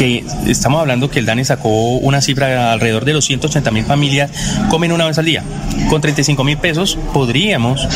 que 0.00 0.24
estamos 0.46 0.80
hablando 0.80 1.10
que 1.10 1.18
el 1.18 1.26
DANE 1.26 1.44
sacó 1.44 1.68
una 1.98 2.22
cifra 2.22 2.72
alrededor 2.72 3.04
de 3.04 3.12
los 3.12 3.26
180 3.26 3.70
mil 3.70 3.84
familias 3.84 4.30
comen 4.70 4.92
una 4.92 5.06
vez 5.06 5.18
al 5.18 5.26
día. 5.26 5.44
Con 5.90 6.00
35 6.00 6.42
mil 6.42 6.56
pesos 6.56 6.96
podríamos 7.12 7.86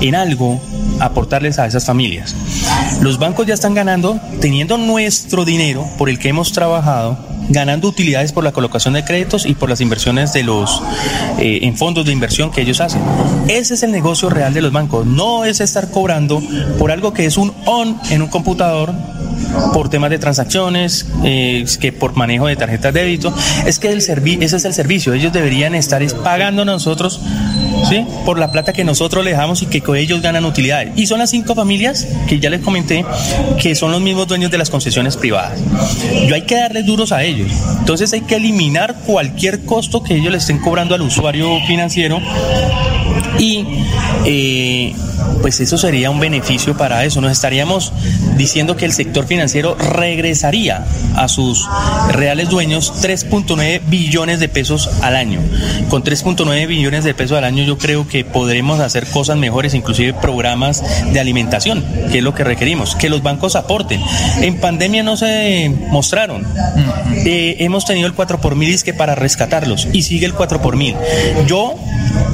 en 0.00 0.16
algo 0.16 0.60
aportarles 0.98 1.60
a 1.60 1.66
esas 1.66 1.86
familias. 1.86 2.34
Los 3.00 3.20
bancos 3.20 3.46
ya 3.46 3.54
están 3.54 3.74
ganando, 3.74 4.18
teniendo 4.40 4.76
nuestro 4.76 5.44
dinero 5.44 5.88
por 5.98 6.10
el 6.10 6.18
que 6.18 6.30
hemos 6.30 6.50
trabajado, 6.50 7.16
ganando 7.48 7.86
utilidades 7.86 8.32
por 8.32 8.42
la 8.42 8.50
colocación 8.50 8.94
de 8.94 9.04
créditos 9.04 9.46
y 9.46 9.54
por 9.54 9.70
las 9.70 9.80
inversiones 9.80 10.32
de 10.32 10.42
los 10.42 10.82
eh, 11.38 11.60
en 11.62 11.76
fondos 11.76 12.04
de 12.06 12.12
inversión 12.12 12.50
que 12.50 12.62
ellos 12.62 12.80
hacen. 12.80 13.02
Ese 13.46 13.74
es 13.74 13.84
el 13.84 13.92
negocio 13.92 14.28
real 14.30 14.52
de 14.52 14.62
los 14.62 14.72
bancos. 14.72 15.06
No 15.06 15.44
es 15.44 15.60
estar 15.60 15.92
cobrando 15.92 16.42
por 16.80 16.90
algo 16.90 17.12
que 17.12 17.24
es 17.24 17.36
un 17.36 17.52
on 17.66 17.96
en 18.10 18.20
un 18.20 18.28
computador 18.28 18.92
por 19.72 19.88
temas 19.88 20.10
de 20.10 20.18
transacciones, 20.18 21.06
eh, 21.24 21.64
que 21.80 21.92
por 21.92 22.14
manejo 22.16 22.46
de 22.46 22.56
tarjetas 22.56 22.92
de 22.92 23.04
débito. 23.04 23.34
Es 23.66 23.78
que 23.78 23.90
el 23.92 23.98
ese 23.98 24.56
es 24.56 24.64
el 24.64 24.74
servicio. 24.74 25.12
Ellos 25.14 25.32
deberían 25.32 25.74
estar 25.74 26.02
pagando 26.22 26.62
a 26.62 26.64
nosotros 26.64 27.20
¿sí? 27.88 28.04
por 28.24 28.38
la 28.38 28.50
plata 28.50 28.72
que 28.72 28.84
nosotros 28.84 29.24
le 29.24 29.30
dejamos 29.30 29.62
y 29.62 29.66
que 29.66 29.82
ellos 29.96 30.20
ganan 30.22 30.44
utilidades. 30.44 30.92
Y 30.96 31.06
son 31.06 31.18
las 31.18 31.30
cinco 31.30 31.54
familias 31.54 32.06
que 32.28 32.40
ya 32.40 32.50
les 32.50 32.60
comenté 32.60 33.04
que 33.60 33.74
son 33.74 33.92
los 33.92 34.00
mismos 34.00 34.26
dueños 34.26 34.50
de 34.50 34.58
las 34.58 34.70
concesiones 34.70 35.16
privadas. 35.16 35.58
Yo 36.26 36.34
hay 36.34 36.42
que 36.42 36.56
darles 36.56 36.86
duros 36.86 37.12
a 37.12 37.22
ellos. 37.22 37.50
Entonces 37.78 38.12
hay 38.12 38.22
que 38.22 38.36
eliminar 38.36 38.96
cualquier 39.06 39.64
costo 39.64 40.02
que 40.02 40.16
ellos 40.16 40.32
le 40.32 40.38
estén 40.38 40.58
cobrando 40.58 40.94
al 40.94 41.02
usuario 41.02 41.48
financiero 41.66 42.20
y 43.38 43.64
eh, 44.24 44.94
pues 45.40 45.60
eso 45.60 45.78
sería 45.78 46.10
un 46.10 46.20
beneficio 46.20 46.76
para 46.76 47.04
eso. 47.04 47.20
Nos 47.20 47.32
estaríamos 47.32 47.92
diciendo 48.36 48.76
que 48.76 48.84
el 48.84 48.92
sector 48.92 49.26
financiero 49.26 49.76
regresaría 49.76 50.84
a 51.16 51.28
sus 51.28 51.68
reales 52.10 52.48
dueños 52.48 52.92
3.9 53.02 53.82
billones 53.86 54.40
de 54.40 54.48
pesos 54.48 54.90
al 55.02 55.16
año. 55.16 55.40
Con 55.88 56.02
3.9 56.02 56.66
billones 56.66 57.04
de 57.04 57.14
pesos 57.14 57.38
al 57.38 57.44
año 57.44 57.64
yo 57.64 57.78
creo 57.78 58.08
que 58.08 58.24
podremos 58.24 58.80
hacer 58.80 59.06
cosas 59.06 59.36
mejores, 59.36 59.74
inclusive 59.74 60.14
programas 60.14 60.82
de 61.12 61.20
alimentación, 61.20 61.84
que 62.10 62.18
es 62.18 62.24
lo 62.24 62.34
que 62.34 62.44
requerimos, 62.44 62.96
que 62.96 63.08
los 63.08 63.22
bancos 63.22 63.56
aporten. 63.56 64.00
En 64.40 64.58
pandemia 64.60 65.02
no 65.02 65.16
se 65.16 65.72
mostraron. 65.90 66.46
Eh, 67.24 67.56
hemos 67.60 67.84
tenido 67.84 68.06
el 68.06 68.14
4 68.14 68.40
por 68.40 68.56
mil 68.56 68.72
que 68.82 68.94
para 68.94 69.14
rescatarlos 69.14 69.88
y 69.92 70.02
sigue 70.02 70.24
el 70.24 70.32
4 70.32 70.62
por 70.62 70.76
mil. 70.76 70.94
Yo 71.46 71.74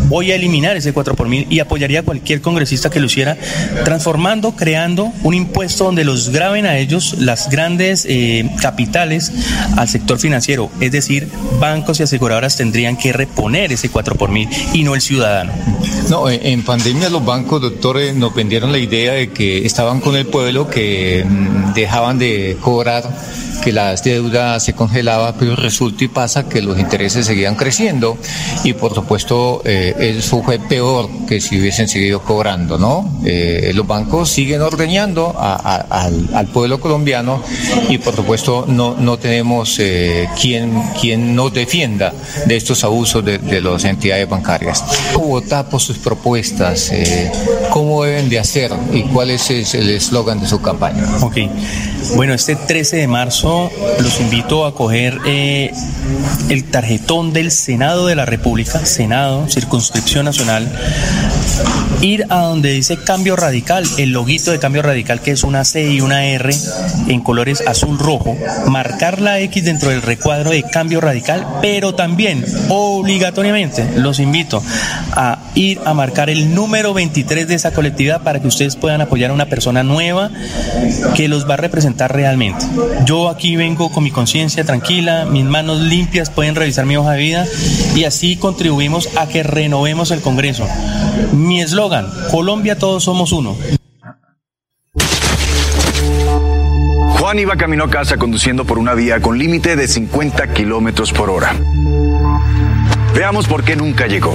voy 0.08 0.32
a 0.32 0.34
eliminar 0.34 0.76
ese 0.76 0.92
4 0.92 1.14
por 1.14 1.28
mil 1.28 1.46
y 1.50 1.60
apoyaría 1.60 2.00
a 2.00 2.02
cualquier 2.02 2.40
congresista 2.40 2.90
que 2.90 3.00
lo 3.00 3.06
hiciera, 3.06 3.36
transformando, 3.84 4.52
creando 4.52 5.12
un 5.22 5.34
impuesto 5.34 5.84
donde 5.84 6.04
los 6.04 6.30
graben 6.30 6.66
a 6.66 6.78
ellos 6.78 7.16
las 7.18 7.50
grandes 7.50 8.06
eh, 8.08 8.50
capitales 8.60 9.32
al 9.76 9.88
sector 9.88 10.18
financiero. 10.18 10.70
Es 10.80 10.92
decir, 10.92 11.28
bancos 11.60 12.00
y 12.00 12.02
aseguradoras 12.02 12.56
tendrían 12.56 12.96
que 12.96 13.12
reponer 13.12 13.72
ese 13.72 13.88
4 13.88 14.16
por 14.16 14.30
mil 14.30 14.48
y 14.72 14.82
no 14.82 14.94
el 14.94 15.00
ciudadano. 15.00 15.52
No, 16.08 16.28
en 16.30 16.62
pandemia 16.62 17.10
los 17.10 17.24
bancos, 17.24 17.60
doctores, 17.60 18.14
nos 18.14 18.34
vendieron 18.34 18.72
la 18.72 18.78
idea 18.78 19.12
de 19.12 19.30
que 19.30 19.66
estaban 19.66 20.00
con 20.00 20.16
el 20.16 20.26
pueblo, 20.26 20.68
que 20.68 21.24
mm, 21.28 21.74
dejaban 21.74 22.18
de 22.18 22.56
cobrar 22.60 23.04
que 23.58 23.72
las 23.72 24.04
deudas 24.04 24.64
se 24.64 24.74
congelaba, 24.74 25.34
pero 25.34 25.56
resulta 25.56 26.04
y 26.04 26.08
pasa 26.08 26.48
que 26.48 26.62
los 26.62 26.78
intereses 26.78 27.26
seguían 27.26 27.56
creciendo 27.56 28.16
y 28.64 28.72
por 28.72 28.94
supuesto 28.94 29.62
eh, 29.64 29.94
eso 29.98 30.42
fue 30.42 30.58
peor 30.58 31.08
que 31.26 31.40
si 31.40 31.58
hubiesen 31.58 31.88
seguido 31.88 32.22
cobrando, 32.22 32.78
¿no? 32.78 33.20
Eh, 33.24 33.72
los 33.74 33.86
bancos 33.86 34.30
siguen 34.30 34.62
ordeñando 34.62 35.34
al, 35.38 36.46
pueblo 36.52 36.80
colombiano 36.80 37.42
y 37.88 37.98
por 37.98 38.14
supuesto 38.14 38.64
no, 38.66 38.96
no 38.98 39.18
tenemos 39.18 39.78
eh, 39.78 40.28
quien, 40.40 41.34
nos 41.34 41.52
defienda 41.52 42.12
de 42.46 42.56
estos 42.56 42.84
abusos 42.84 43.24
de, 43.24 43.38
de 43.38 43.60
las 43.60 43.84
entidades 43.84 44.28
bancarias. 44.28 44.84
Votar 45.14 45.68
por 45.68 45.80
sus 45.80 45.98
propuestas, 45.98 46.90
eh, 46.92 47.30
cómo 47.70 48.04
deben 48.04 48.28
de 48.28 48.38
hacer 48.38 48.72
y 48.92 49.02
cuál 49.02 49.30
es 49.30 49.50
el 49.50 49.90
eslogan 49.90 50.40
de 50.40 50.46
su 50.46 50.60
campaña. 50.62 51.04
Ok, 51.22 51.36
bueno, 52.14 52.34
este 52.34 52.56
13 52.56 52.96
de 52.96 53.06
marzo 53.08 53.70
los 54.00 54.20
invito 54.20 54.64
a 54.64 54.74
coger 54.74 55.18
eh, 55.26 55.72
el 56.48 56.64
tarjetón 56.64 57.32
del 57.32 57.50
Senado 57.50 58.06
de 58.06 58.14
la 58.14 58.24
República, 58.24 58.84
Senado, 58.86 59.46
circunscripción 59.48 59.87
nacional, 60.22 60.70
ir 62.00 62.26
a 62.28 62.40
donde 62.42 62.72
dice 62.72 62.96
cambio 62.96 63.36
radical, 63.36 63.84
el 63.98 64.12
loguito 64.12 64.50
de 64.50 64.58
cambio 64.58 64.82
radical 64.82 65.20
que 65.20 65.32
es 65.32 65.44
una 65.44 65.64
C 65.64 65.90
y 65.90 66.00
una 66.00 66.26
R 66.26 66.54
en 67.08 67.20
colores 67.20 67.62
azul 67.66 67.98
rojo, 67.98 68.36
marcar 68.66 69.20
la 69.20 69.40
X 69.40 69.64
dentro 69.64 69.90
del 69.90 70.02
recuadro 70.02 70.50
de 70.50 70.62
cambio 70.62 71.00
radical, 71.00 71.46
pero 71.62 71.94
también 71.94 72.44
obligatoriamente 72.68 73.88
los 73.96 74.18
invito 74.20 74.62
a 75.12 75.37
ir 75.58 75.80
a 75.84 75.92
marcar 75.92 76.30
el 76.30 76.54
número 76.54 76.94
23 76.94 77.48
de 77.48 77.54
esa 77.54 77.72
colectividad 77.72 78.22
para 78.22 78.40
que 78.40 78.46
ustedes 78.46 78.76
puedan 78.76 79.00
apoyar 79.00 79.30
a 79.30 79.34
una 79.34 79.46
persona 79.46 79.82
nueva 79.82 80.30
que 81.16 81.28
los 81.28 81.48
va 81.48 81.54
a 81.54 81.56
representar 81.56 82.14
realmente. 82.14 82.64
Yo 83.04 83.28
aquí 83.28 83.56
vengo 83.56 83.90
con 83.90 84.04
mi 84.04 84.12
conciencia 84.12 84.64
tranquila, 84.64 85.24
mis 85.24 85.44
manos 85.44 85.80
limpias, 85.80 86.30
pueden 86.30 86.54
revisar 86.54 86.86
mi 86.86 86.96
hoja 86.96 87.12
de 87.12 87.18
vida 87.18 87.46
y 87.96 88.04
así 88.04 88.36
contribuimos 88.36 89.16
a 89.16 89.26
que 89.26 89.42
renovemos 89.42 90.12
el 90.12 90.20
Congreso. 90.20 90.66
Mi 91.32 91.60
eslogan, 91.60 92.06
Colombia 92.30 92.78
todos 92.78 93.02
somos 93.02 93.32
uno. 93.32 93.56
Juan 97.18 97.38
iba 97.40 97.56
camino 97.56 97.84
a 97.84 97.90
casa 97.90 98.16
conduciendo 98.16 98.64
por 98.64 98.78
una 98.78 98.94
vía 98.94 99.20
con 99.20 99.36
límite 99.36 99.74
de 99.74 99.88
50 99.88 100.52
kilómetros 100.54 101.12
por 101.12 101.30
hora. 101.30 101.52
Veamos 103.12 103.48
por 103.48 103.64
qué 103.64 103.74
nunca 103.74 104.06
llegó. 104.06 104.34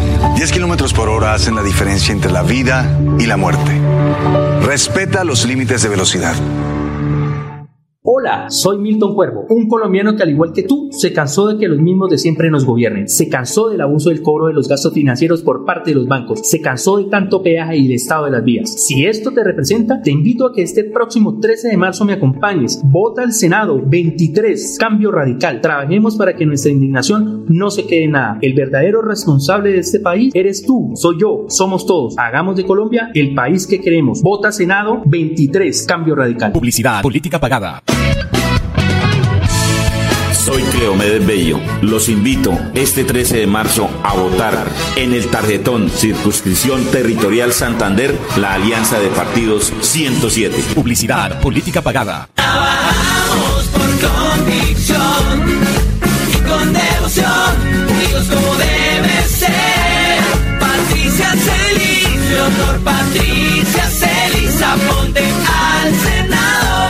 10 0.35 0.51
kilómetros 0.51 0.93
por 0.93 1.09
hora 1.09 1.33
hacen 1.33 1.55
la 1.55 1.63
diferencia 1.63 2.11
entre 2.11 2.31
la 2.31 2.43
vida 2.43 2.97
y 3.19 3.25
la 3.25 3.37
muerte. 3.37 3.79
Respeta 4.61 5.23
los 5.23 5.45
límites 5.45 5.81
de 5.81 5.89
velocidad. 5.89 6.35
Hola, 8.21 8.51
soy 8.51 8.77
Milton 8.77 9.15
Cuervo, 9.15 9.47
un 9.49 9.67
colombiano 9.67 10.15
que 10.15 10.21
al 10.21 10.29
igual 10.29 10.53
que 10.53 10.61
tú 10.61 10.89
se 10.91 11.11
cansó 11.11 11.47
de 11.47 11.57
que 11.57 11.67
los 11.67 11.79
mismos 11.79 12.07
de 12.11 12.19
siempre 12.19 12.51
nos 12.51 12.65
gobiernen, 12.65 13.09
se 13.09 13.27
cansó 13.29 13.69
del 13.69 13.81
abuso 13.81 14.09
del 14.09 14.21
cobro 14.21 14.45
de 14.45 14.53
los 14.53 14.67
gastos 14.67 14.93
financieros 14.93 15.41
por 15.41 15.65
parte 15.65 15.89
de 15.89 15.95
los 15.95 16.07
bancos, 16.07 16.41
se 16.43 16.61
cansó 16.61 16.97
de 16.97 17.05
tanto 17.05 17.41
peaje 17.41 17.77
y 17.77 17.87
el 17.87 17.93
estado 17.93 18.25
de 18.25 18.31
las 18.31 18.43
vías. 18.43 18.71
Si 18.85 19.07
esto 19.07 19.31
te 19.31 19.43
representa, 19.43 20.03
te 20.03 20.11
invito 20.11 20.45
a 20.45 20.53
que 20.53 20.61
este 20.61 20.83
próximo 20.83 21.39
13 21.39 21.69
de 21.69 21.77
marzo 21.77 22.05
me 22.05 22.13
acompañes. 22.13 22.79
Vota 22.83 23.23
al 23.23 23.33
Senado 23.33 23.81
23, 23.83 24.77
cambio 24.79 25.11
radical. 25.11 25.59
Trabajemos 25.59 26.15
para 26.15 26.35
que 26.35 26.45
nuestra 26.45 26.71
indignación 26.71 27.45
no 27.49 27.71
se 27.71 27.87
quede 27.87 28.03
en 28.03 28.11
nada. 28.11 28.37
El 28.43 28.53
verdadero 28.53 29.01
responsable 29.01 29.71
de 29.71 29.79
este 29.79 29.99
país 29.99 30.31
eres 30.35 30.63
tú, 30.63 30.91
soy 30.93 31.15
yo, 31.19 31.45
somos 31.47 31.87
todos. 31.87 32.13
Hagamos 32.19 32.55
de 32.55 32.65
Colombia 32.65 33.09
el 33.15 33.33
país 33.33 33.65
que 33.65 33.81
queremos. 33.81 34.21
Vota 34.21 34.51
Senado 34.51 35.01
23, 35.07 35.87
cambio 35.87 36.13
radical. 36.13 36.51
Publicidad, 36.51 37.01
política 37.01 37.39
pagada. 37.39 37.81
Soy 40.43 40.63
Cleomedes 40.63 41.23
Bello. 41.23 41.59
Los 41.83 42.09
invito 42.09 42.57
este 42.73 43.03
13 43.03 43.37
de 43.37 43.47
marzo 43.47 43.87
a 44.03 44.15
votar 44.15 44.67
en 44.95 45.13
el 45.13 45.27
tarjetón 45.27 45.91
Circunscripción 45.91 46.83
Territorial 46.85 47.53
Santander, 47.53 48.17
la 48.37 48.55
Alianza 48.55 48.99
de 48.99 49.09
Partidos 49.09 49.71
107. 49.81 50.63
Publicidad, 50.73 51.39
política 51.41 51.83
pagada. 51.83 52.27
Trabajamos 52.33 53.65
por 53.65 54.09
convicción 54.09 55.61
y 56.33 56.49
con 56.49 56.73
devoción, 56.73 57.87
unidos 57.87 58.27
como 58.27 58.55
debe 58.55 59.21
ser. 59.27 60.23
Patricia 60.59 61.35
Celis, 61.35 62.29
Leonor 62.31 62.79
Patricia 62.83 63.83
Celis, 63.91 64.59
aponte. 64.59 65.40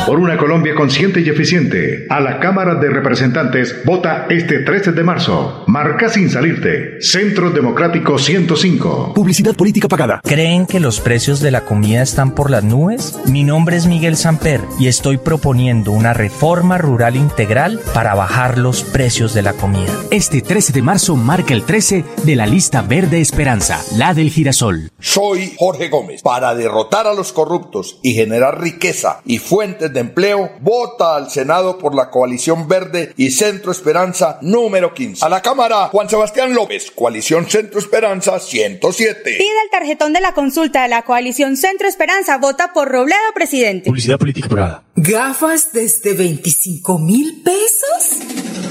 Por 0.06 0.20
una 0.20 0.36
Colombia 0.36 0.74
consciente 0.74 1.22
y 1.22 1.30
eficiente, 1.30 2.08
a 2.10 2.20
la 2.20 2.40
Cámara 2.40 2.76
de 2.76 2.90
Representantes 2.90 3.82
vota 3.86 4.26
este 4.30 4.60
13 4.60 4.94
de 4.94 5.04
marzo. 5.04 5.64
Marca 5.68 6.10
sin 6.10 6.30
salirte. 6.30 7.00
Centro 7.02 7.52
Democrático 7.52 8.18
105. 8.18 9.14
Publicidad 9.14 9.56
política 9.56 9.88
pagada. 9.88 10.20
¿Creen 10.24 10.66
que 10.66 10.80
los 10.80 11.00
precios 11.00 11.40
de 11.40 11.52
la 11.52 11.62
comida 11.62 12.02
están 12.02 12.34
por 12.34 12.50
las 12.50 12.64
nubes? 12.64 13.20
Mi 13.28 13.44
nombre 13.44 13.78
es 13.78 13.86
Miguel 13.86 14.18
Samper 14.18 14.62
y 14.80 14.88
estoy 14.88 15.18
proponiendo 15.18 15.92
una 15.92 16.14
reforma 16.14 16.80
rural 16.80 17.16
integral 17.16 17.80
para 17.94 18.16
bajar 18.16 18.58
los 18.58 18.84
precios 18.84 19.36
de 19.36 19.44
la 19.44 19.54
comida. 19.54 19.94
Este 20.10 20.42
13 20.42 20.74
de 20.74 20.82
marzo 20.82 21.16
marca 21.16 21.54
el 21.54 21.64
13 21.64 22.04
de 22.24 22.36
la 22.36 22.48
lista 22.48 22.82
verde 22.82 23.22
Esperanza, 23.22 23.80
la 23.96 24.16
del 24.16 24.32
girasol. 24.32 24.90
Soy 25.00 25.54
Jorge 25.58 25.90
Gómez. 25.90 26.22
Para 26.24 26.56
derrotar 26.56 27.06
a 27.06 27.14
los 27.14 27.32
corruptos 27.32 28.00
y 28.02 28.14
generar 28.14 28.60
riqueza 28.60 29.22
y 29.26 29.38
fuentes 29.38 29.91
de 29.92 30.00
empleo, 30.00 30.52
vota 30.62 31.16
al 31.16 31.30
Senado 31.30 31.78
por 31.78 31.96
la 31.96 32.10
coalición 32.10 32.68
verde 32.68 33.14
y 33.18 33.32
Centro 33.32 33.72
Esperanza 33.72 34.40
número 34.42 34.94
15. 34.94 35.26
A 35.26 35.30
la 35.30 35.42
Cámara, 35.42 35.88
Juan 35.88 36.10
Sebastián 36.10 36.54
López, 36.54 36.92
coalición 36.92 37.50
Centro 37.50 37.80
Esperanza 37.80 38.40
107. 38.40 39.22
Pide 39.24 39.62
el 39.64 39.70
tarjetón 39.72 40.14
de 40.14 40.22
la 40.22 40.34
consulta 40.34 40.84
de 40.84 40.90
la 40.90 41.04
coalición 41.04 41.58
Centro 41.58 41.88
Esperanza. 41.88 42.38
Vota 42.38 42.74
por 42.74 42.90
Robledo, 42.90 43.20
presidente. 43.34 43.86
Publicidad 43.86 44.18
política 44.18 44.50
pagada. 44.50 44.84
¿Gafas 44.96 45.72
desde 45.72 46.14
25 46.14 46.98
mil 47.00 47.42
pesos? 47.44 48.71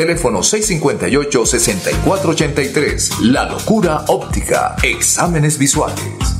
Teléfono 0.00 0.40
658-6483. 0.40 3.20
La 3.20 3.44
locura 3.44 4.02
óptica. 4.08 4.74
Exámenes 4.82 5.58
visuales. 5.58 6.39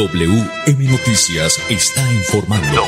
WM 0.00 0.90
Noticias 0.90 1.62
está 1.68 2.00
informando. 2.10 2.80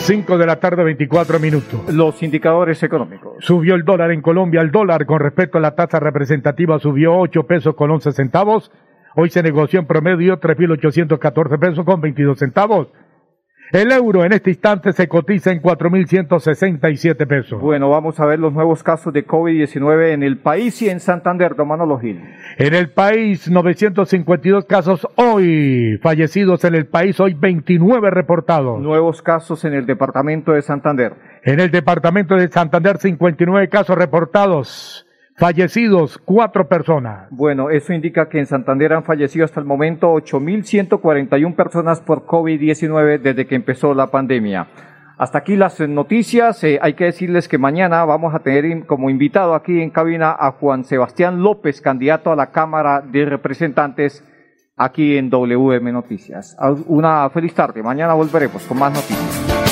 5 0.00 0.38
de 0.38 0.44
la 0.44 0.56
tarde, 0.56 0.82
24 0.82 1.38
minutos. 1.38 1.94
Los 1.94 2.20
indicadores 2.20 2.82
económicos. 2.82 3.36
Subió 3.38 3.76
el 3.76 3.84
dólar 3.84 4.10
en 4.10 4.22
Colombia. 4.22 4.60
El 4.60 4.72
dólar 4.72 5.06
con 5.06 5.20
respecto 5.20 5.58
a 5.58 5.60
la 5.60 5.76
tasa 5.76 6.00
representativa 6.00 6.80
subió 6.80 7.16
8 7.16 7.44
pesos 7.44 7.76
con 7.76 7.92
11 7.92 8.10
centavos. 8.10 8.72
Hoy 9.14 9.30
se 9.30 9.44
negoció 9.44 9.78
en 9.78 9.86
promedio 9.86 10.40
3.814 10.40 11.60
pesos 11.60 11.84
con 11.84 12.00
22 12.00 12.36
centavos. 12.36 12.88
El 13.72 13.90
euro 13.90 14.22
en 14.22 14.34
este 14.34 14.50
instante 14.50 14.92
se 14.92 15.08
cotiza 15.08 15.50
en 15.50 15.62
4.167 15.62 17.26
pesos. 17.26 17.58
Bueno, 17.58 17.88
vamos 17.88 18.20
a 18.20 18.26
ver 18.26 18.38
los 18.38 18.52
nuevos 18.52 18.82
casos 18.82 19.14
de 19.14 19.26
COVID-19 19.26 20.12
en 20.12 20.22
el 20.22 20.36
país 20.36 20.82
y 20.82 20.90
en 20.90 21.00
Santander, 21.00 21.56
don 21.56 21.68
Manolo 21.68 21.98
Gil. 21.98 22.20
En 22.58 22.74
el 22.74 22.90
país, 22.90 23.50
952 23.50 24.66
casos 24.66 25.08
hoy. 25.16 25.98
Fallecidos 26.02 26.64
en 26.64 26.74
el 26.74 26.84
país, 26.86 27.18
hoy 27.18 27.32
29 27.32 28.10
reportados. 28.10 28.78
Nuevos 28.78 29.22
casos 29.22 29.64
en 29.64 29.72
el 29.72 29.86
departamento 29.86 30.52
de 30.52 30.60
Santander. 30.60 31.14
En 31.42 31.58
el 31.58 31.70
departamento 31.70 32.34
de 32.36 32.48
Santander, 32.48 32.98
59 32.98 33.70
casos 33.70 33.96
reportados. 33.96 35.06
Fallecidos, 35.36 36.18
cuatro 36.18 36.68
personas. 36.68 37.28
Bueno, 37.30 37.70
eso 37.70 37.92
indica 37.92 38.28
que 38.28 38.38
en 38.38 38.46
Santander 38.46 38.92
han 38.92 39.04
fallecido 39.04 39.44
hasta 39.44 39.60
el 39.60 39.66
momento 39.66 40.12
8.141 40.14 41.54
personas 41.54 42.00
por 42.00 42.26
COVID-19 42.26 43.20
desde 43.20 43.46
que 43.46 43.54
empezó 43.54 43.94
la 43.94 44.08
pandemia. 44.08 44.68
Hasta 45.18 45.38
aquí 45.38 45.56
las 45.56 45.80
noticias. 45.80 46.62
Eh, 46.64 46.78
hay 46.82 46.94
que 46.94 47.04
decirles 47.04 47.48
que 47.48 47.58
mañana 47.58 48.04
vamos 48.04 48.34
a 48.34 48.40
tener 48.40 48.86
como 48.86 49.08
invitado 49.08 49.54
aquí 49.54 49.80
en 49.80 49.90
cabina 49.90 50.36
a 50.38 50.52
Juan 50.52 50.84
Sebastián 50.84 51.42
López, 51.42 51.80
candidato 51.80 52.32
a 52.32 52.36
la 52.36 52.50
Cámara 52.50 53.00
de 53.00 53.24
Representantes 53.24 54.24
aquí 54.76 55.16
en 55.16 55.30
WM 55.30 55.92
Noticias. 55.92 56.56
Una 56.86 57.30
feliz 57.30 57.54
tarde. 57.54 57.82
Mañana 57.82 58.14
volveremos 58.14 58.64
con 58.64 58.78
más 58.78 58.92
noticias. 58.92 59.71